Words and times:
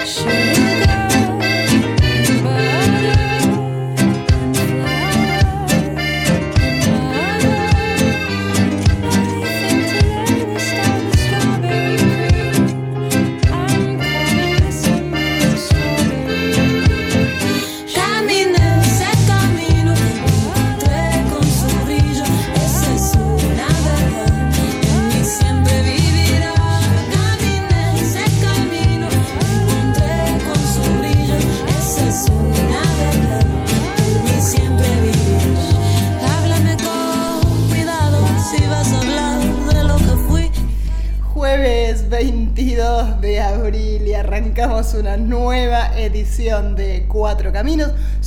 una 0.00 0.59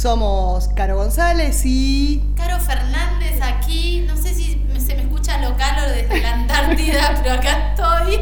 Somos 0.03 0.67
Caro 0.75 0.97
González 0.97 1.61
y... 1.63 2.21
Caro 2.35 2.59
Fernández 2.59 3.39
aquí, 3.41 4.03
no 4.05 4.17
sé 4.17 4.35
si 4.35 4.61
se 4.77 4.95
me 4.95 5.03
escucha 5.03 5.39
local 5.39 5.77
o 5.81 5.89
desde 5.89 6.21
la 6.21 6.33
Antártida, 6.33 7.17
pero 7.23 7.35
acá 7.35 7.69
estoy. 7.69 8.19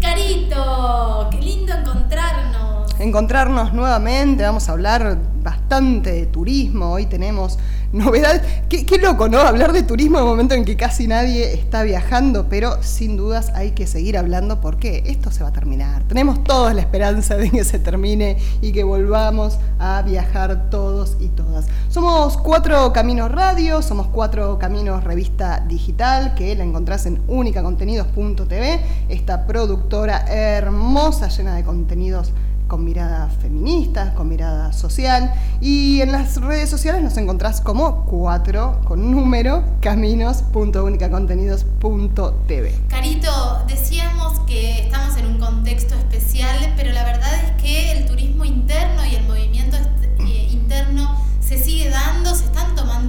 Carito, 0.00 1.28
qué 1.30 1.42
lindo 1.42 1.74
encontrarnos. 1.74 2.98
Encontrarnos 2.98 3.74
nuevamente, 3.74 4.44
vamos 4.44 4.66
a 4.70 4.72
hablar 4.72 5.18
bastante 5.42 6.10
de 6.10 6.24
turismo. 6.24 6.92
Hoy 6.92 7.04
tenemos 7.04 7.58
novedades. 7.94 8.42
Qué, 8.68 8.98
loco, 8.98 9.28
¿no? 9.28 9.38
Hablar 9.38 9.72
de 9.72 9.82
turismo 9.82 10.18
en 10.18 10.24
un 10.24 10.30
momento 10.30 10.54
en 10.54 10.64
que 10.64 10.76
casi 10.76 11.06
nadie 11.06 11.54
está 11.54 11.82
viajando, 11.82 12.48
pero 12.48 12.82
sin 12.82 13.16
dudas 13.16 13.52
hay 13.54 13.70
que 13.70 13.86
seguir 13.86 14.18
hablando 14.18 14.60
porque 14.60 15.04
esto 15.06 15.30
se 15.30 15.42
va 15.42 15.50
a 15.50 15.52
terminar. 15.52 16.02
Tenemos 16.04 16.42
toda 16.44 16.74
la 16.74 16.80
esperanza 16.80 17.36
de 17.36 17.50
que 17.50 17.64
se 17.64 17.78
termine 17.78 18.36
y 18.60 18.72
que 18.72 18.82
volvamos 18.84 19.58
a 19.78 20.02
viajar 20.02 20.70
todos 20.70 21.16
y 21.20 21.28
todas. 21.28 21.66
Somos 21.88 22.36
Cuatro 22.36 22.92
Caminos 22.92 23.30
Radio, 23.30 23.80
somos 23.80 24.08
Cuatro 24.08 24.58
Caminos 24.58 25.04
Revista 25.04 25.64
Digital, 25.66 26.34
que 26.34 26.54
la 26.56 26.64
encontrás 26.64 27.06
en 27.06 27.20
unicacontenidos.tv, 27.28 28.80
esta 29.08 29.46
productora 29.46 30.24
hermosa 30.26 31.28
llena 31.28 31.54
de 31.54 31.62
contenidos 31.62 32.32
con 32.66 32.84
mirada 32.84 33.28
feminista, 33.40 34.12
con 34.14 34.28
mirada 34.28 34.72
social. 34.72 35.32
Y 35.60 36.00
en 36.00 36.10
las 36.12 36.40
redes 36.40 36.70
sociales 36.70 37.02
nos 37.02 37.16
encontrás 37.16 37.60
como 37.60 38.04
cuatro 38.04 38.80
con 38.84 39.10
número 39.10 39.64
caminos.unicacontenidos.tv. 39.80 42.74
Carito, 42.88 43.64
decíamos 43.68 44.38
que 44.46 44.84
estamos 44.84 45.16
en 45.16 45.26
un 45.26 45.38
contexto 45.38 45.94
especial, 45.94 46.72
pero 46.76 46.92
la 46.92 47.04
verdad 47.04 47.34
es 47.34 47.62
que 47.62 47.92
el 47.92 48.06
turismo 48.06 48.44
interno 48.44 49.04
y 49.04 49.16
el 49.16 49.24
movimiento 49.24 49.76
eh, 49.76 50.48
interno 50.50 51.16
se 51.40 51.62
sigue 51.62 51.90
dando, 51.90 52.34
se 52.34 52.46
están 52.46 52.74
tomando 52.74 53.03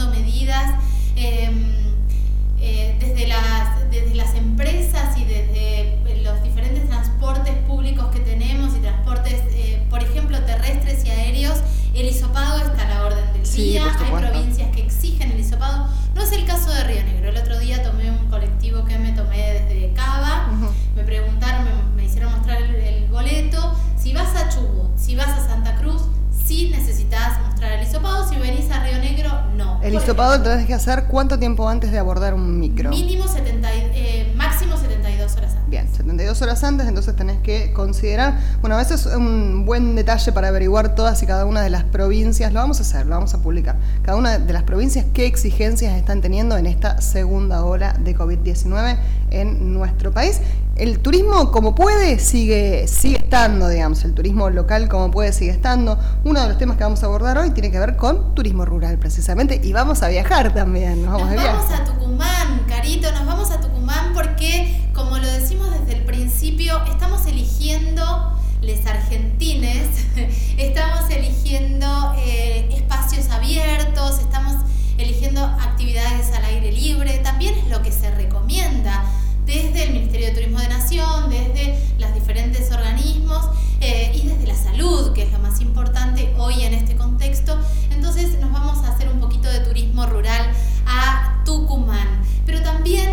hisopado 30.15 30.41
te 30.41 30.49
tenés 30.49 30.65
que 30.65 30.73
hacer 30.73 31.05
cuánto 31.09 31.37
tiempo 31.37 31.67
antes 31.67 31.91
de 31.91 31.99
abordar 31.99 32.33
un 32.33 32.57
micro? 32.57 32.89
Mínimo 32.89 33.27
70, 33.27 33.69
eh, 33.73 34.33
máximo 34.37 34.77
72 34.77 35.35
horas 35.35 35.51
antes. 35.55 35.69
Bien, 35.69 35.89
72 35.93 36.41
horas 36.41 36.63
antes, 36.63 36.87
entonces 36.87 37.13
tenés 37.17 37.37
que 37.41 37.73
considerar, 37.73 38.39
bueno, 38.61 38.75
a 38.75 38.77
veces 38.77 39.05
es 39.05 39.13
un 39.13 39.65
buen 39.65 39.93
detalle 39.93 40.31
para 40.31 40.47
averiguar 40.47 40.95
todas 40.95 41.21
y 41.21 41.25
cada 41.25 41.45
una 41.45 41.61
de 41.61 41.69
las 41.69 41.83
provincias, 41.83 42.53
lo 42.53 42.61
vamos 42.61 42.79
a 42.79 42.83
hacer, 42.83 43.05
lo 43.05 43.15
vamos 43.15 43.33
a 43.33 43.39
publicar, 43.39 43.75
cada 44.03 44.17
una 44.17 44.39
de 44.39 44.53
las 44.53 44.63
provincias 44.63 45.05
qué 45.13 45.25
exigencias 45.25 45.97
están 45.97 46.21
teniendo 46.21 46.55
en 46.55 46.65
esta 46.65 47.01
segunda 47.01 47.65
ola 47.65 47.91
de 47.99 48.15
COVID-19 48.15 48.97
en 49.31 49.73
nuestro 49.73 50.13
país. 50.13 50.39
El 50.75 50.99
turismo 50.99 51.51
como 51.53 51.73
puede 51.73 52.19
sigue, 52.19 52.85
sigue 52.89 53.15
estando, 53.19 53.69
digamos, 53.69 54.03
el 54.03 54.13
turismo 54.13 54.49
local 54.49 54.89
como 54.89 55.09
puede 55.09 55.31
sigue 55.31 55.51
estando. 55.51 55.97
Uno 56.25 56.41
de 56.41 56.49
los 56.49 56.57
temas 56.57 56.75
que 56.75 56.83
vamos 56.83 57.01
a 57.01 57.05
abordar 57.05 57.37
hoy 57.37 57.51
tiene 57.51 57.71
que 57.71 57.79
ver 57.79 57.95
con 57.95 58.35
turismo 58.35 58.65
rural 58.65 58.97
precisamente 58.97 59.61
y 59.63 59.71
vamos 59.71 60.03
a 60.03 60.09
viajar 60.09 60.53
también. 60.53 61.05
Nos 61.05 61.13
vamos, 61.13 61.33
vamos 61.33 61.71
a 61.71 61.85
Tucumán, 61.85 62.65
Carito, 62.67 63.09
nos 63.13 63.25
vamos 63.25 63.51
a 63.51 63.61
Tucumán 63.61 64.11
porque, 64.13 64.89
como 64.93 65.17
lo 65.17 65.25
decimos 65.25 65.71
desde 65.79 65.99
el 65.99 66.03
principio, 66.03 66.83
estamos 66.91 67.25
eligiendo 67.25 68.37
les 68.61 68.85
argentines, 68.85 69.87
estamos 70.57 71.09
eligiendo 71.09 72.15
eh, 72.17 72.67
espacios 72.75 73.29
abiertos, 73.29 74.19
estamos 74.19 74.55
eligiendo 74.97 75.41
actividades 75.41 76.33
al 76.35 76.43
aire 76.43 76.73
libre, 76.73 77.19
también 77.19 77.53
es 77.53 77.69
lo 77.69 77.81
que 77.81 77.93
se 77.93 78.11
recomienda 78.11 79.05
desde 79.45 79.83
el 79.83 79.93
Ministerio 79.93 80.27
de 80.27 80.33
Turismo 80.33 80.59
de 80.59 80.67
Nación, 80.69 81.29
desde 81.29 81.79
los 81.99 82.13
diferentes 82.13 82.71
organismos 82.71 83.45
eh, 83.79 84.11
y 84.15 84.27
desde 84.27 84.47
la 84.47 84.55
salud, 84.55 85.13
que 85.13 85.23
es 85.23 85.31
lo 85.31 85.39
más 85.39 85.61
importante 85.61 86.33
hoy 86.37 86.63
en 86.63 86.73
este 86.73 86.95
contexto. 86.95 87.57
Entonces 87.91 88.39
nos 88.39 88.51
vamos 88.51 88.83
a 88.85 88.93
hacer 88.93 89.09
un 89.09 89.19
poquito 89.19 89.49
de 89.49 89.59
turismo 89.59 90.05
rural 90.05 90.51
a 90.87 91.43
Tucumán. 91.45 92.23
Pero 92.45 92.61
también 92.61 93.09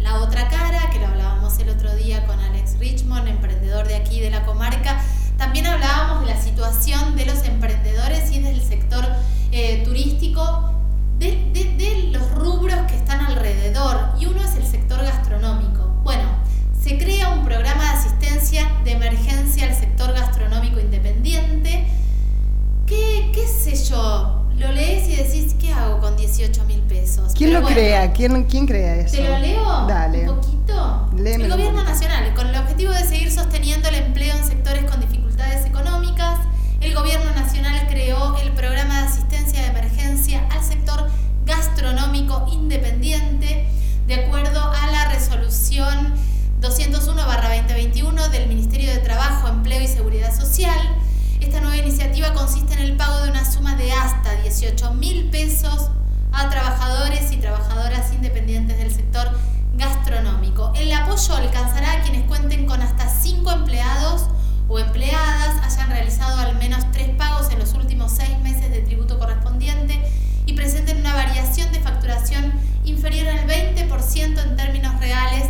la 0.00 0.16
otra 0.20 0.48
cara, 0.48 0.90
que 0.90 0.98
lo 0.98 1.06
hablábamos 1.06 1.58
el 1.58 1.68
otro 1.68 1.94
día 1.94 2.26
con 2.26 2.38
Alex 2.40 2.78
Richmond, 2.78 3.28
emprendedor 3.28 3.86
de 3.86 3.96
aquí 3.96 4.20
de 4.20 4.30
la 4.30 4.44
comarca, 4.44 5.00
también 5.36 5.66
hablábamos 5.66 6.26
de 6.26 6.34
la 6.34 6.42
situación 6.42 7.16
de 7.16 7.26
los 7.26 7.44
emprendedores 7.44 8.32
y 8.32 8.40
del 8.40 8.60
sector 8.60 9.04
eh, 9.52 9.82
turístico 9.84 10.77
de, 11.18 12.10
los 12.12 12.30
rubros 12.32 12.76
que 12.88 12.96
están 12.96 13.20
alrededor 13.20 14.10
y 14.18 14.26
uno 14.26 14.40
es 14.42 14.54
el 14.56 14.64
sector 14.64 15.02
gastronómico. 15.02 15.84
Bueno, 16.02 16.22
se 16.80 16.98
crea 16.98 17.30
un 17.30 17.44
programa 17.44 17.82
de 17.84 17.90
asistencia 17.90 18.70
de 18.84 18.92
emergencia 18.92 19.66
al 19.66 19.74
sector 19.74 20.12
gastronómico 20.12 20.80
independiente. 20.80 21.86
¿Qué, 22.86 23.30
qué 23.34 23.46
sé 23.46 23.76
yo? 23.90 24.46
Lo 24.56 24.72
lees 24.72 25.08
y 25.08 25.16
decís, 25.16 25.54
¿qué 25.60 25.72
hago 25.72 26.00
con 26.00 26.16
18 26.16 26.64
mil 26.64 26.80
pesos? 26.80 27.32
¿Quién 27.34 27.52
lo 27.52 27.62
crea? 27.62 28.12
¿Quién, 28.12 28.44
¿Quién 28.44 28.66
crea 28.66 28.96
eso? 28.96 29.16
¿Te 29.16 29.28
lo 29.28 29.38
leo? 29.38 29.86
Dale. 29.86 30.28
Un 30.28 30.36
poquito. 30.36 31.10
el 31.16 31.48
Gobierno 31.48 31.84
Nacional, 31.84 32.34
con 32.34 32.48
el 32.48 32.56
objetivo 32.56 32.92
de 32.92 33.04
seguir 33.04 33.30
sosteniendo 33.30 33.88
el 33.88 33.96
empleo 33.96 34.34
en 34.36 34.44
sectores 34.44 34.84
con 34.90 35.00
dificultades 35.00 35.64
económicas, 35.64 36.38
el 36.80 36.94
Gobierno 36.94 37.32
Nacional 37.34 37.86
creó 37.88 38.36
el 38.38 38.50
programa 38.52 39.02
de 39.02 39.06
asistencia 39.06 39.27
de 39.27 39.27
sector 40.68 41.08
gastronómico 41.46 42.46
independiente 42.52 43.66
de 44.06 44.14
acuerdo 44.14 44.60
a 44.60 44.86
la 44.90 45.08
resolución 45.08 46.14
201-2021 46.60 48.28
del 48.28 48.48
Ministerio 48.48 48.92
de 48.92 48.98
Trabajo, 48.98 49.48
Empleo 49.48 49.80
y 49.80 49.86
Seguridad 49.86 50.38
Social. 50.38 50.78
Esta 51.40 51.60
nueva 51.60 51.78
iniciativa 51.78 52.34
consiste 52.34 52.74
en 52.74 52.80
el 52.80 52.96
pago 52.96 53.22
de 53.22 53.30
una 53.30 53.50
suma 53.50 53.76
de 53.76 53.90
hasta 53.92 54.34
18 54.42 54.92
mil 54.94 55.30
pesos 55.30 55.90
a 56.32 56.50
trabajadores 56.50 57.32
y 57.32 57.38
trabajadoras 57.38 58.12
independientes 58.12 58.76
del 58.76 58.94
sector 58.94 59.28
gastronómico. 59.74 60.72
El 60.76 60.92
apoyo 60.92 61.34
alcanzará 61.34 61.92
a 61.92 62.02
quienes 62.02 62.24
cuenten 62.24 62.66
con 62.66 62.82
hasta 62.82 63.08
5 63.08 63.50
empleados 63.52 64.26
o 64.68 64.78
empleadas 64.78 65.64
hayan 65.64 65.88
realizado 65.88 66.38
al 66.40 66.58
menos 66.58 66.84
tres 66.92 67.08
pagos 67.16 67.50
en 67.50 67.58
los 67.58 67.72
últimos 67.72 68.12
seis 68.12 68.38
meses 68.40 68.70
de 68.70 68.82
tributo 68.82 69.18
correspondiente 69.18 69.98
y 70.48 70.54
presenten 70.54 71.00
una 71.00 71.14
variación 71.14 71.70
de 71.72 71.80
facturación 71.80 72.52
inferior 72.84 73.28
al 73.28 73.46
20% 73.46 74.42
en 74.42 74.56
términos 74.56 74.98
reales 74.98 75.44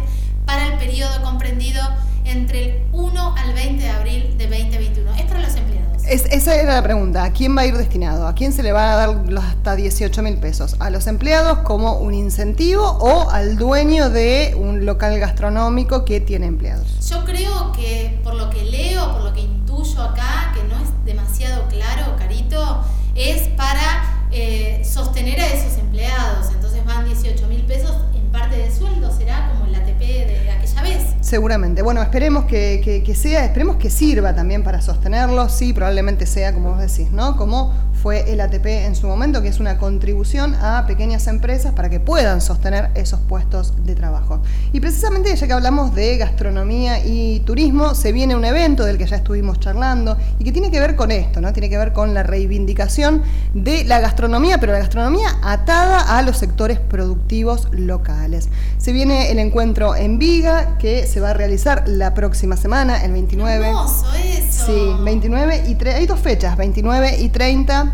para 0.45 0.67
el 0.67 0.79
periodo 0.79 1.23
comprendido 1.23 1.81
entre 2.25 2.65
el 2.65 2.83
1 2.93 3.35
al 3.37 3.55
20 3.55 3.81
de 3.81 3.91
abril 3.91 4.37
de 4.37 4.49
2021. 4.49 5.15
Es 5.15 5.23
para 5.27 5.41
los 5.41 5.55
empleados. 5.55 6.03
Es, 6.05 6.25
esa 6.25 6.57
era 6.57 6.75
la 6.75 6.83
pregunta. 6.83 7.23
¿A 7.23 7.33
quién 7.33 7.57
va 7.57 7.63
a 7.63 7.67
ir 7.67 7.77
destinado? 7.77 8.27
¿A 8.27 8.35
quién 8.35 8.53
se 8.53 8.65
le 8.65 8.73
van 8.73 8.91
a 8.91 8.97
dar 8.97 9.09
los 9.31 9.45
hasta 9.45 9.77
18 9.77 10.21
mil 10.23 10.37
pesos? 10.39 10.75
¿A 10.81 10.91
los 10.91 11.07
empleados 11.07 11.59
como 11.61 11.99
un 11.99 12.13
incentivo 12.13 12.83
o 12.83 13.31
al 13.31 13.57
dueño 13.57 14.11
de 14.11 14.57
un 14.59 14.85
local 14.85 15.17
gastronómico 15.21 16.05
que 16.05 16.21
tiene 16.21 16.47
empleados? 16.47 17.09
Yo 17.09 17.25
creo 17.25 17.71
que 17.71 18.19
por 18.25 18.35
lo 18.35 18.51
que 18.51 18.65
leo, 18.65 19.13
por 19.13 19.23
lo 19.23 19.33
que 19.33 19.43
intuyo 19.43 20.03
acá, 20.03 20.53
que 20.57 20.65
no 20.65 20.75
es 20.83 20.91
demasiado 21.05 21.69
claro, 21.69 22.17
carito, 22.19 22.83
es 23.15 23.49
para 23.49 24.08
eh, 24.31 24.83
sostener 24.85 25.41
a 25.41 25.47
esos 25.47 25.79
empleados. 25.79 26.49
Entonces 26.53 26.85
van 26.85 27.05
18 27.05 27.47
mil 27.49 27.63
pesos 27.63 27.93
en 28.15 28.31
parte 28.31 28.57
de 28.57 28.71
sueldo, 28.71 29.17
será 29.17 29.51
como 29.53 29.67
el 29.67 29.75
ATP 29.75 30.01
de 30.01 30.51
aquella 30.51 30.83
vez. 30.83 31.03
Seguramente. 31.21 31.83
Bueno, 31.83 32.03
esperemos 32.03 32.45
que, 32.45 33.03
que, 33.05 33.15
sea, 33.15 33.45
esperemos 33.45 33.77
que 33.77 33.91
sirva 33.91 34.35
también 34.35 34.63
para 34.63 34.81
sostenerlo. 34.81 35.49
Sí, 35.49 35.73
probablemente 35.73 36.27
sea, 36.27 36.55
como 36.55 36.71
vos 36.71 36.81
decís, 36.81 37.11
¿no? 37.11 37.37
Como 37.37 37.75
fue 38.03 38.33
el 38.33 38.41
ATP 38.41 38.67
en 38.67 38.95
su 38.95 39.07
momento, 39.07 39.43
que 39.43 39.49
es 39.49 39.61
una 39.61 39.79
contribución 39.79 40.55
a 40.55 40.87
pequeñas 40.87 41.27
empresas 41.27 41.73
para 41.73 41.91
que 41.91 42.01
puedan 42.01 42.41
sostener 42.41 42.91
esos 42.95 43.21
puestos 43.21 43.75
de 43.85 43.95
trabajo. 43.95 44.41
Y 44.73 44.81
precisamente 44.81 45.35
ya 45.35 45.47
que 45.47 45.53
hablamos 45.53 45.95
de 45.95 46.17
gastronomía 46.17 47.05
y 47.05 47.41
turismo, 47.41 47.95
se 47.95 48.13
viene 48.13 48.37
un 48.37 48.45
evento 48.45 48.85
del 48.85 48.99
que 48.99 49.07
ya 49.07 49.17
estuvimos 49.17 49.59
charlando 49.59 50.17
y 50.39 50.45
que 50.45 50.53
tiene 50.53 50.71
que 50.71 50.81
ver 50.81 50.97
con 50.97 51.11
esto, 51.11 51.41
¿no? 51.41 51.53
Tiene 51.53 51.69
que 51.69 51.79
ver 51.79 51.93
con 51.93 52.15
la 52.15 52.23
reivindicación 52.23 53.23
de 53.55 53.85
la 53.85 54.01
gastronomía, 54.01 54.59
pero 54.59 54.73
la 54.73 54.79
gastronomía 54.79 55.29
atada 55.43 56.17
a 56.17 56.23
los 56.23 56.39
sectores 56.39 56.79
productivos 56.79 57.69
locales. 57.73 58.49
Se 58.79 58.93
viene 58.93 59.31
el 59.31 59.39
encuentro 59.39 59.97
en 59.97 60.19
Viga 60.19 60.79
que 60.79 61.07
se 61.07 61.21
va 61.21 61.31
a 61.31 61.35
realizar 61.35 61.85
la 61.87 62.15
próxima 62.15 62.57
semana, 62.57 63.05
el 63.05 63.13
29. 63.13 63.67
Hermoso 63.67 64.07
eso. 64.15 64.67
Sí, 64.67 64.97
29 65.05 65.65
y 65.69 65.75
30. 65.75 65.99
Hay 65.99 66.07
dos 66.07 66.21
fechas, 66.21 66.57
29 66.57 67.19
y 67.19 67.29
30 67.31 67.88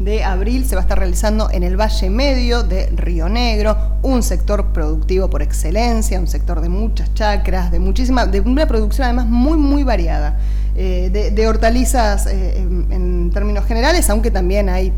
de 0.00 0.24
abril 0.24 0.64
se 0.64 0.74
va 0.74 0.80
a 0.80 0.84
estar 0.84 0.98
realizando 0.98 1.50
en 1.50 1.62
el 1.62 1.78
Valle 1.78 2.08
Medio 2.08 2.62
de 2.62 2.86
Río 2.86 3.28
Negro, 3.28 3.76
un 4.02 4.22
sector 4.22 4.72
productivo 4.72 5.28
por 5.28 5.42
excelencia, 5.42 6.18
un 6.18 6.26
sector 6.26 6.62
de 6.62 6.70
muchas 6.70 7.12
chacras, 7.12 7.70
de 7.70 7.78
muchísima, 7.78 8.26
de 8.26 8.40
una 8.40 8.66
producción 8.66 9.04
además 9.04 9.26
muy 9.26 9.58
muy 9.58 9.84
variada, 9.84 10.38
eh, 10.74 11.30
de, 11.34 11.46
hortalizas 11.46 12.26
eh, 12.26 12.56
en, 12.58 13.30
términos 13.30 13.66
generales, 13.66 14.08
aunque 14.08 14.30
también 14.30 14.70
hay, 14.70 14.90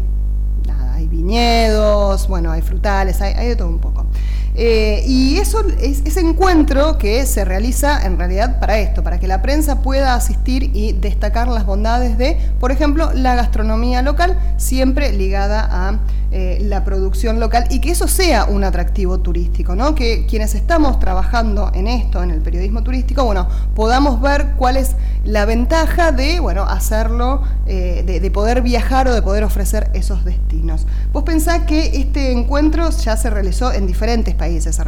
hay 0.94 1.08
viñedos, 1.08 2.28
bueno, 2.28 2.52
hay 2.52 2.62
frutales, 2.62 3.20
hay, 3.20 3.34
hay 3.34 3.48
de 3.48 3.56
todo 3.56 3.68
un 3.68 3.80
poco. 3.80 4.06
Eh, 4.54 5.02
y 5.06 5.38
ese 5.38 6.20
encuentro 6.20 6.98
que 6.98 7.24
se 7.24 7.44
realiza 7.44 8.04
en 8.04 8.18
realidad 8.18 8.60
para 8.60 8.78
esto, 8.78 9.02
para 9.02 9.18
que 9.18 9.26
la 9.26 9.40
prensa 9.40 9.80
pueda 9.80 10.14
asistir 10.14 10.70
y 10.74 10.92
destacar 10.92 11.48
las 11.48 11.64
bondades 11.64 12.18
de, 12.18 12.38
por 12.60 12.70
ejemplo, 12.70 13.12
la 13.14 13.34
gastronomía 13.34 14.02
local, 14.02 14.38
siempre 14.58 15.12
ligada 15.12 15.68
a 15.70 16.00
eh, 16.34 16.56
la 16.62 16.82
producción 16.82 17.40
local 17.40 17.66
y 17.68 17.80
que 17.80 17.90
eso 17.90 18.08
sea 18.08 18.46
un 18.46 18.64
atractivo 18.64 19.18
turístico, 19.20 19.76
¿no? 19.76 19.94
Que 19.94 20.24
quienes 20.24 20.54
estamos 20.54 20.98
trabajando 20.98 21.70
en 21.74 21.86
esto, 21.86 22.22
en 22.22 22.30
el 22.30 22.40
periodismo 22.40 22.82
turístico, 22.82 23.22
bueno, 23.26 23.48
podamos 23.74 24.18
ver 24.18 24.52
cuál 24.56 24.78
es 24.78 24.96
la 25.24 25.44
ventaja 25.44 26.10
de, 26.10 26.40
bueno, 26.40 26.62
hacerlo, 26.62 27.42
eh, 27.66 28.02
de, 28.06 28.30
poder 28.30 28.62
viajar 28.62 29.08
o 29.08 29.14
de 29.14 29.20
poder 29.20 29.44
ofrecer 29.44 29.90
esos 29.92 30.24
destinos. 30.24 30.86
Vos 31.12 31.22
pensás 31.24 31.64
que 31.64 31.98
este 32.00 32.32
encuentro 32.32 32.88
ya 32.88 33.18
se 33.18 33.28
realizó 33.28 33.70
en 33.70 33.86
diferentes 33.86 34.34
países, 34.42 34.74
se 34.74 34.84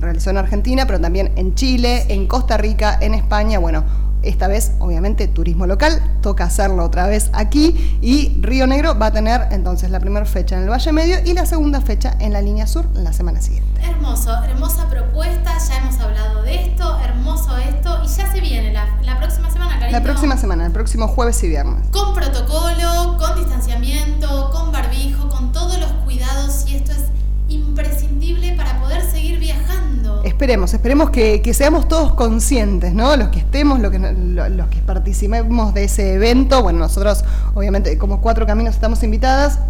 realizó 0.00 0.30
en 0.30 0.38
Argentina, 0.38 0.86
pero 0.86 0.98
también 0.98 1.30
en 1.36 1.54
Chile, 1.54 2.06
en 2.08 2.26
Costa 2.26 2.56
Rica, 2.56 2.96
en 3.02 3.12
España, 3.12 3.58
bueno, 3.58 3.84
esta 4.22 4.48
vez, 4.48 4.72
obviamente, 4.78 5.28
turismo 5.28 5.66
local, 5.66 6.00
toca 6.22 6.44
hacerlo 6.44 6.84
otra 6.84 7.06
vez 7.06 7.30
aquí 7.34 7.98
y 8.00 8.34
Río 8.40 8.66
Negro 8.66 8.98
va 8.98 9.06
a 9.06 9.12
tener 9.12 9.42
entonces 9.50 9.90
la 9.90 10.00
primera 10.00 10.24
fecha 10.24 10.56
en 10.56 10.62
el 10.62 10.70
Valle 10.70 10.90
Medio 10.92 11.18
y 11.22 11.34
la 11.34 11.44
segunda 11.44 11.82
fecha 11.82 12.16
en 12.18 12.32
la 12.32 12.40
línea 12.40 12.66
sur 12.66 12.86
la 12.94 13.12
semana 13.12 13.42
siguiente. 13.42 13.78
Hermoso, 13.82 14.34
hermosa 14.42 14.88
propuesta, 14.88 15.52
ya 15.68 15.76
hemos 15.76 16.00
hablado 16.00 16.42
de 16.44 16.64
esto, 16.64 16.98
hermoso 17.00 17.58
esto 17.58 18.00
y 18.02 18.08
ya 18.08 18.32
se 18.32 18.40
viene 18.40 18.72
la, 18.72 19.18
próxima 19.18 19.50
semana, 19.50 19.78
Carito. 19.78 19.98
La 19.98 20.02
próxima 20.02 20.38
semana, 20.38 20.64
el 20.64 20.72
próximo 20.72 21.08
jueves 21.08 21.44
y 21.44 21.48
viernes. 21.48 21.86
Con 21.90 22.14
protocolo, 22.14 23.18
con 23.18 23.36
distanciamiento, 23.36 24.48
con 24.50 24.72
barbijo, 24.72 25.28
con 25.28 25.52
todos 25.52 25.78
los 25.78 25.92
cuidados 26.04 26.64
y 26.66 26.76
esto 26.76 26.92
es 26.92 27.04
imprescindible 27.48 28.54
para 28.54 28.80
poder 28.80 29.02
seguir 29.02 29.38
viajando. 29.38 30.22
Esperemos, 30.24 30.74
esperemos 30.74 31.10
que, 31.10 31.42
seamos 31.54 31.88
todos 31.88 32.14
conscientes, 32.14 32.92
¿no? 32.92 33.16
Los 33.16 33.28
que 33.28 33.38
estemos, 33.38 33.80
los 33.80 33.90
que, 33.90 33.98
los 33.98 34.68
que 34.68 34.78
participemos 34.80 35.74
de 35.74 35.84
ese 35.84 36.14
evento. 36.14 36.62
Bueno, 36.62 36.80
nosotros, 36.80 37.24
obviamente, 37.54 37.96
como 37.98 38.20
Cuatro 38.20 38.46
Caminos 38.46 38.74
estamos 38.74 39.02
invitadas, 39.02 39.60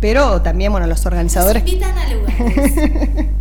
pero 0.00 0.40
también, 0.42 0.72
bueno, 0.72 0.86
los 0.86 1.04
organizadores... 1.06 1.62
Nos 1.62 1.72
invitan 1.72 1.98
a 1.98 2.14
lugares. 2.14 2.72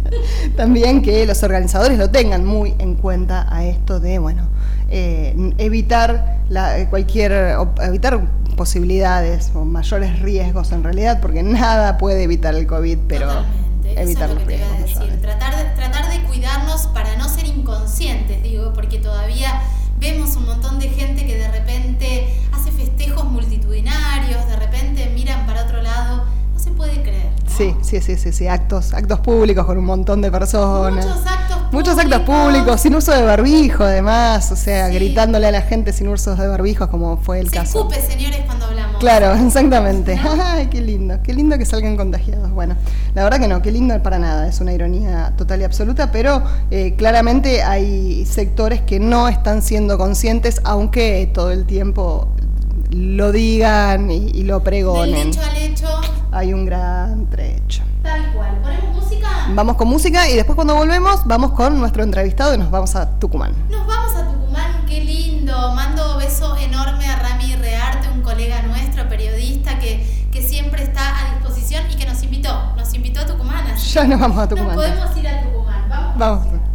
también 0.58 1.02
que 1.02 1.26
los 1.26 1.42
organizadores 1.44 1.98
lo 1.98 2.10
tengan 2.10 2.46
muy 2.46 2.76
en 2.80 2.96
cuenta 2.96 3.48
a 3.54 3.66
esto 3.66 4.00
de, 4.00 4.20
bueno, 4.20 4.48
eh, 4.90 5.54
evitar 5.58 6.40
la, 6.50 6.90
cualquier... 6.90 7.56
evitar 7.82 8.20
posibilidades 8.60 9.52
o 9.56 9.64
mayores 9.64 10.20
riesgos 10.20 10.74
en 10.74 10.84
realidad, 10.84 11.22
porque 11.22 11.44
nada 11.44 11.98
puede 11.98 12.24
evitar 12.24 12.56
el 12.56 12.68
COVID, 12.68 12.98
pero 13.08 13.30
evitar 13.86 14.30
los 14.30 14.44
riesgos. 14.44 14.96
Tratar 15.22 15.56
de, 15.56 15.64
tratar 15.76 16.10
de 16.10 16.22
cuidarnos 16.24 16.88
para 16.88 17.16
no 17.16 17.30
ser 17.30 17.48
inconscientes, 17.48 18.44
digo, 18.44 18.74
porque 18.74 19.00
todavía 19.00 19.62
vemos 19.98 20.36
un 20.36 20.46
montón 20.46 20.78
de 20.78 20.90
gente 20.90 21.26
que 21.26 21.38
de 21.38 21.48
repente 21.48 22.34
hace 22.52 22.74
festejos 22.74 23.24
multitudinarios, 23.24 24.46
de 24.48 24.58
repente 24.58 25.10
miran 25.16 25.46
para 25.46 25.64
otro 25.64 25.82
lado, 25.82 26.26
no 26.54 26.60
se 26.60 26.72
puede 26.72 27.02
creer. 27.02 27.32
Sí, 27.48 27.74
sí, 27.82 28.02
sí, 28.02 28.18
sí, 28.18 28.34
sí, 28.34 28.48
actos, 28.50 28.94
actos 28.94 29.22
públicos 29.22 29.66
con 29.66 29.78
un 29.78 29.86
montón 29.86 30.22
de 30.22 30.30
personas. 30.30 31.06
Muchos 31.06 31.26
actos. 31.26 31.59
Muchos 31.72 32.00
actos 32.00 32.22
públicos, 32.22 32.82
sin 32.82 32.96
uso 32.96 33.12
de 33.12 33.22
barbijo 33.22 33.84
además, 33.84 34.52
o 34.52 34.56
sea, 34.56 34.90
gritándole 34.90 35.46
a 35.48 35.52
la 35.52 35.62
gente 35.62 35.94
sin 35.94 36.08
uso 36.08 36.36
de 36.36 36.48
barbijo 36.48 36.90
como 36.90 37.18
fue 37.18 37.40
el 37.40 37.52
caso. 37.52 37.80
Escupe, 37.82 38.02
señores, 38.02 38.40
cuando 38.48 38.66
hablamos. 38.66 38.98
Claro, 39.00 39.34
exactamente. 39.46 40.20
Ay, 40.20 40.66
qué 40.68 40.82
lindo, 40.82 41.20
qué 41.22 41.32
lindo 41.32 41.60
que 41.60 41.66
salgan 41.66 41.96
contagiados. 41.96 42.50
Bueno, 42.52 42.76
la 43.14 43.24
verdad 43.24 43.40
que 43.40 43.48
no, 43.48 43.62
qué 43.62 43.72
lindo 43.72 44.02
para 44.02 44.18
nada, 44.18 44.48
es 44.48 44.60
una 44.62 44.74
ironía 44.74 45.34
total 45.38 45.62
y 45.62 45.64
absoluta, 45.64 46.12
pero 46.12 46.42
eh, 46.72 46.96
claramente 46.98 47.62
hay 47.62 48.26
sectores 48.26 48.82
que 48.82 49.00
no 49.00 49.28
están 49.28 49.62
siendo 49.62 50.00
conscientes, 50.00 50.62
aunque 50.64 51.30
todo 51.32 51.52
el 51.52 51.66
tiempo 51.66 52.30
lo 52.90 53.32
digan 53.32 54.10
y, 54.10 54.42
lo 54.42 54.64
pregonen. 54.64 55.14
Del 55.14 55.28
hecho 55.30 55.42
al 55.44 55.58
hecho. 55.58 55.88
Hay 56.32 56.52
un 56.52 56.66
gran 56.66 57.30
trecho. 57.30 57.84
Tal 58.02 58.34
cual. 58.34 58.58
¿Ponemos? 58.64 58.89
Vamos 59.56 59.78
con 59.78 59.88
música 59.88 60.30
y 60.30 60.36
después 60.36 60.56
cuando 60.56 60.76
volvemos 60.76 61.26
vamos 61.26 61.52
con 61.52 61.80
nuestro 61.80 62.04
entrevistado 62.04 62.54
y 62.54 62.58
nos 62.58 62.70
vamos 62.70 62.96
a 62.96 63.20
Tucumán. 63.20 63.54
Nos 63.70 63.86
vamos 63.88 64.16
a 64.16 64.26
Tucumán, 64.26 64.86
qué 64.88 65.04
lindo. 65.04 65.74
Mando 65.74 66.18
beso 66.18 66.56
enorme 66.58 67.06
a 67.08 67.16
Rami 67.18 67.56
Rearte, 67.56 68.10
un 68.10 68.22
colega 68.22 68.62
nuestro, 68.64 69.08
periodista 69.10 69.80
que, 69.80 70.28
que 70.32 70.42
siempre 70.42 70.84
está 70.84 71.02
a 71.02 71.34
disposición 71.36 71.84
y 71.92 71.96
que 71.96 72.06
nos 72.06 72.22
invitó. 72.24 72.76
Nos 72.78 72.94
invitó 72.94 73.22
a 73.22 73.26
Tucumán. 73.26 73.76
ya 73.76 74.04
nos 74.06 74.20
vamos 74.20 74.38
a 74.38 74.48
Tucumán. 74.48 74.76
Nos 74.76 74.86
podemos 74.86 75.18
ir 75.18 75.28
a 75.28 75.44
Tucumán. 75.44 75.90
Vamos. 75.90 76.18
Vamos. 76.18 76.69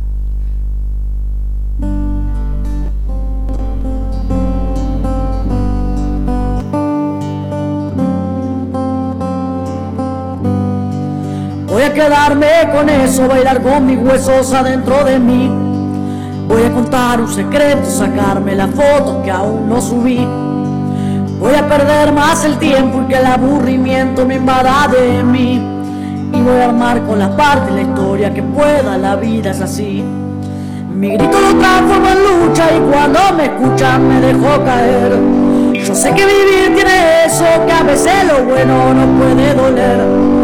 Voy 11.74 11.82
a 11.82 11.92
quedarme 11.92 12.46
con 12.72 12.88
eso, 12.88 13.26
bailar 13.26 13.60
con 13.60 13.84
mis 13.84 13.98
huesos 13.98 14.52
adentro 14.52 15.02
de 15.02 15.18
mí. 15.18 15.50
Voy 16.46 16.62
a 16.62 16.70
contar 16.70 17.20
un 17.20 17.28
secreto, 17.28 17.84
sacarme 17.90 18.54
la 18.54 18.68
foto 18.68 19.20
que 19.24 19.32
aún 19.32 19.68
no 19.68 19.80
subí. 19.80 20.24
Voy 21.40 21.52
a 21.52 21.68
perder 21.68 22.12
más 22.12 22.44
el 22.44 22.58
tiempo 22.58 23.02
y 23.02 23.08
que 23.08 23.18
el 23.18 23.26
aburrimiento 23.26 24.24
me 24.24 24.36
invada 24.36 24.86
de 24.86 25.24
mí. 25.24 25.60
Y 26.32 26.42
voy 26.42 26.60
a 26.60 26.66
armar 26.66 27.02
con 27.08 27.18
las 27.18 27.30
partes 27.30 27.74
la 27.74 27.82
historia 27.82 28.32
que 28.32 28.44
pueda, 28.44 28.96
la 28.96 29.16
vida 29.16 29.50
es 29.50 29.60
así. 29.60 30.04
Mi 30.94 31.08
grito 31.08 31.40
lo 31.40 31.58
transformo 31.58 32.06
en 32.06 32.46
lucha 32.46 32.68
y 32.72 32.78
cuando 32.88 33.18
me 33.36 33.46
escuchan 33.46 34.06
me 34.06 34.20
dejo 34.20 34.64
caer. 34.64 35.18
Yo 35.84 35.92
sé 35.92 36.14
que 36.14 36.24
vivir 36.24 36.72
tiene 36.72 37.24
eso, 37.26 37.44
que 37.66 37.72
a 37.72 37.82
veces 37.82 38.12
lo 38.28 38.44
bueno 38.44 38.94
no 38.94 39.18
puede 39.18 39.54
doler 39.54 40.43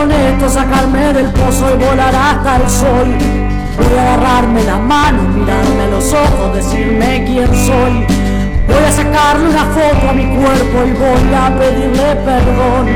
Con 0.00 0.10
esto, 0.12 0.48
sacarme 0.48 1.12
del 1.12 1.26
pozo 1.26 1.66
y 1.74 1.84
volar 1.84 2.14
hasta 2.14 2.56
el 2.56 2.70
sol. 2.70 3.08
Voy 3.76 3.98
a 3.98 4.14
agarrarme 4.14 4.64
la 4.64 4.78
mano, 4.78 5.22
mirarme 5.34 5.88
los 5.90 6.12
ojos, 6.12 6.54
decirme 6.54 7.24
quién 7.26 7.48
soy. 7.48 8.06
Voy 8.66 8.84
a 8.86 8.92
sacarle 8.92 9.48
una 9.48 9.64
foto 9.66 10.08
a 10.08 10.12
mi 10.12 10.24
cuerpo 10.36 10.76
y 10.86 10.92
voy 10.92 11.34
a 11.34 11.58
pedirle 11.58 12.16
perdón. 12.24 12.86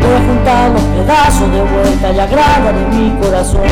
Voy 0.00 0.14
a 0.16 0.22
juntar 0.26 0.70
los 0.70 0.82
pedazos 0.82 1.52
de 1.52 1.62
vuelta 1.62 2.10
y 2.10 2.18
agrada 2.18 2.72
de 2.72 2.96
mi 2.96 3.10
corazón. 3.20 3.62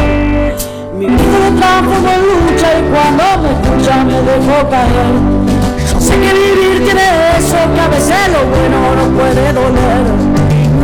Mi 0.98 1.06
grito 1.06 1.38
lo 1.44 1.56
transformo 1.58 2.08
en 2.10 2.20
lucha 2.20 2.68
y 2.78 2.82
cuando 2.90 3.24
me 3.42 3.50
escucha 3.52 4.04
me 4.04 4.14
dejo 4.14 4.68
caer. 4.68 5.14
Yo 5.90 6.00
sé 6.00 6.14
que 6.20 6.32
vivir 6.34 6.84
tiene 6.84 7.06
eso, 7.38 7.56
que 7.74 7.80
a 7.80 7.88
veces 7.88 8.28
lo 8.32 8.44
bueno 8.46 8.76
no 8.96 9.16
puede 9.16 9.52
doler. 9.52 10.27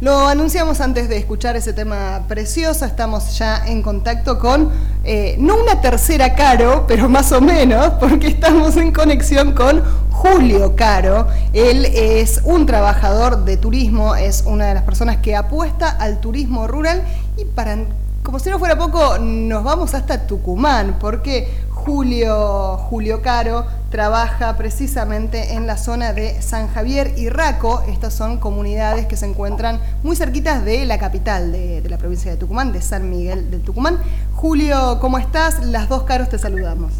Lo 0.00 0.28
anunciamos 0.28 0.80
antes 0.80 1.08
de 1.08 1.16
escuchar 1.16 1.56
ese 1.56 1.72
tema 1.72 2.24
precioso, 2.28 2.84
estamos 2.84 3.36
ya 3.36 3.66
en 3.66 3.82
contacto 3.82 4.38
con, 4.38 4.70
eh, 5.02 5.34
no 5.38 5.56
una 5.56 5.80
tercera 5.80 6.34
Caro, 6.34 6.84
pero 6.86 7.08
más 7.08 7.32
o 7.32 7.40
menos, 7.40 7.94
porque 8.00 8.28
estamos 8.28 8.76
en 8.76 8.92
conexión 8.92 9.52
con 9.52 9.82
Julio 10.10 10.76
Caro. 10.76 11.26
Él 11.52 11.84
es 11.84 12.40
un 12.44 12.64
trabajador 12.64 13.44
de 13.44 13.56
turismo, 13.56 14.14
es 14.14 14.44
una 14.46 14.66
de 14.66 14.74
las 14.74 14.84
personas 14.84 15.16
que 15.16 15.34
apuesta 15.34 15.90
al 15.90 16.20
turismo 16.20 16.68
rural 16.68 17.02
y 17.36 17.44
para, 17.44 17.76
como 18.22 18.38
si 18.38 18.50
no 18.50 18.58
fuera 18.60 18.78
poco, 18.78 19.18
nos 19.18 19.64
vamos 19.64 19.94
hasta 19.94 20.26
Tucumán, 20.26 20.96
porque 21.00 21.65
Julio, 21.86 22.78
Julio 22.90 23.22
Caro 23.22 23.64
trabaja 23.90 24.56
precisamente 24.56 25.54
en 25.54 25.68
la 25.68 25.76
zona 25.76 26.12
de 26.12 26.42
San 26.42 26.66
Javier 26.66 27.12
y 27.16 27.28
Raco. 27.28 27.80
Estas 27.86 28.12
son 28.12 28.38
comunidades 28.38 29.06
que 29.06 29.16
se 29.16 29.24
encuentran 29.24 29.80
muy 30.02 30.16
cerquitas 30.16 30.64
de 30.64 30.84
la 30.84 30.98
capital 30.98 31.52
de, 31.52 31.80
la 31.88 31.96
provincia 31.96 32.32
de 32.32 32.38
Tucumán, 32.38 32.72
de 32.72 32.82
San 32.82 33.08
Miguel 33.08 33.52
del 33.52 33.62
Tucumán. 33.62 34.00
Julio, 34.34 34.98
¿cómo 35.00 35.16
estás? 35.18 35.64
Las 35.64 35.88
dos 35.88 36.02
caros 36.02 36.28
te 36.28 36.40
saludamos. 36.40 36.92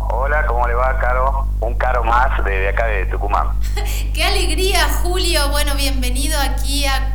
Hola, 0.00 0.44
¿cómo 0.48 0.66
le 0.66 0.74
va, 0.74 0.98
Caro? 0.98 1.46
Un 1.60 1.74
caro 1.74 2.02
más 2.02 2.44
de, 2.44 2.68
acá 2.68 2.86
de 2.86 3.06
Tucumán. 3.06 3.50
¡Qué 4.12 4.24
alegría, 4.24 4.80
Julio! 5.04 5.48
Bueno, 5.52 5.76
bienvenido 5.76 6.36
aquí 6.40 6.86
a, 6.86 7.12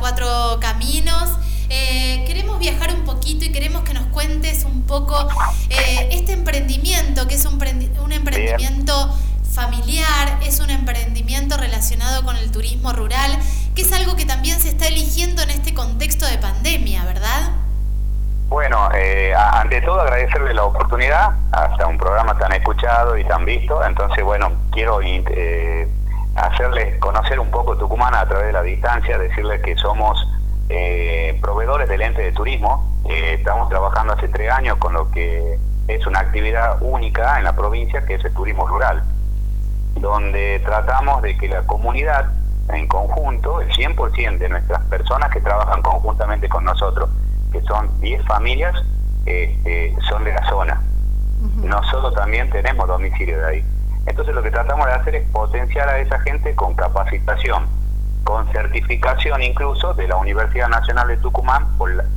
Cuatro 0.00 0.58
Caminos. 0.58 1.28
Eh, 1.70 2.24
queremos 2.26 2.58
viajar 2.58 2.92
un 2.94 3.04
poquito 3.04 3.44
y 3.44 3.52
queremos 3.52 3.82
que 3.82 3.94
nos 3.94 4.06
cuentes 4.06 4.64
un 4.64 4.82
poco 4.82 5.28
eh, 5.70 6.08
este 6.12 6.32
emprendimiento, 6.32 7.26
que 7.28 7.34
es 7.34 7.44
un, 7.44 7.54
un 7.54 8.12
emprendimiento 8.12 9.14
familiar, 9.52 10.38
es 10.42 10.60
un 10.60 10.70
emprendimiento 10.70 11.56
relacionado 11.56 12.24
con 12.24 12.36
el 12.36 12.50
turismo 12.50 12.92
rural, 12.92 13.38
que 13.74 13.82
es 13.82 13.92
algo 13.92 14.16
que 14.16 14.24
también 14.24 14.58
se 14.60 14.68
está 14.68 14.86
eligiendo 14.86 15.42
en 15.42 15.50
este 15.50 15.74
contexto 15.74 16.26
de 16.26 16.38
pandemia, 16.38 17.04
¿verdad? 17.04 17.52
Bueno, 18.48 18.88
eh, 18.94 19.34
ante 19.34 19.82
todo 19.82 20.00
agradecerle 20.00 20.54
la 20.54 20.64
oportunidad 20.64 21.32
hasta 21.52 21.86
un 21.86 21.98
programa 21.98 22.36
tan 22.38 22.52
escuchado 22.52 23.18
y 23.18 23.24
tan 23.24 23.44
visto. 23.44 23.84
Entonces, 23.84 24.24
bueno, 24.24 24.52
quiero 24.72 25.00
eh, 25.02 25.86
hacerles 26.34 26.98
conocer 26.98 27.38
un 27.38 27.50
poco 27.50 27.76
Tucumán 27.76 28.14
a 28.14 28.26
través 28.26 28.46
de 28.46 28.52
la 28.52 28.62
distancia, 28.62 29.18
decirles 29.18 29.60
que 29.60 29.76
somos 29.76 30.26
eh, 30.68 31.38
proveedores 31.40 31.88
del 31.88 32.02
ente 32.02 32.22
de 32.22 32.32
turismo. 32.32 33.00
Eh, 33.08 33.34
estamos 33.38 33.68
trabajando 33.68 34.12
hace 34.12 34.28
tres 34.28 34.50
años 34.50 34.76
con 34.78 34.92
lo 34.92 35.10
que 35.10 35.58
es 35.86 36.06
una 36.06 36.20
actividad 36.20 36.76
única 36.82 37.38
en 37.38 37.44
la 37.44 37.54
provincia, 37.54 38.04
que 38.04 38.14
es 38.14 38.24
el 38.24 38.34
turismo 38.34 38.66
rural, 38.66 39.02
donde 39.96 40.60
tratamos 40.64 41.22
de 41.22 41.36
que 41.38 41.48
la 41.48 41.62
comunidad 41.62 42.30
en 42.68 42.86
conjunto, 42.86 43.62
el 43.62 43.70
100% 43.70 44.38
de 44.38 44.48
nuestras 44.50 44.84
personas 44.84 45.30
que 45.30 45.40
trabajan 45.40 45.80
conjuntamente 45.80 46.48
con 46.48 46.64
nosotros, 46.64 47.08
que 47.50 47.62
son 47.62 47.98
10 48.00 48.22
familias, 48.26 48.74
este, 49.24 49.96
son 50.08 50.24
de 50.24 50.32
la 50.34 50.46
zona. 50.48 50.82
Nosotros 51.62 52.14
también 52.14 52.50
tenemos 52.50 52.86
domicilio 52.86 53.38
de 53.38 53.46
ahí. 53.46 53.64
Entonces 54.06 54.34
lo 54.34 54.42
que 54.42 54.50
tratamos 54.50 54.86
de 54.86 54.92
hacer 54.92 55.14
es 55.14 55.30
potenciar 55.30 55.88
a 55.88 55.98
esa 55.98 56.18
gente 56.20 56.54
con 56.54 56.74
capacitación 56.74 57.77
con 58.28 58.46
certificación 58.52 59.42
incluso 59.42 59.94
de 59.94 60.06
la 60.06 60.16
Universidad 60.16 60.68
Nacional 60.68 61.08
de 61.08 61.16
Tucumán, 61.16 61.66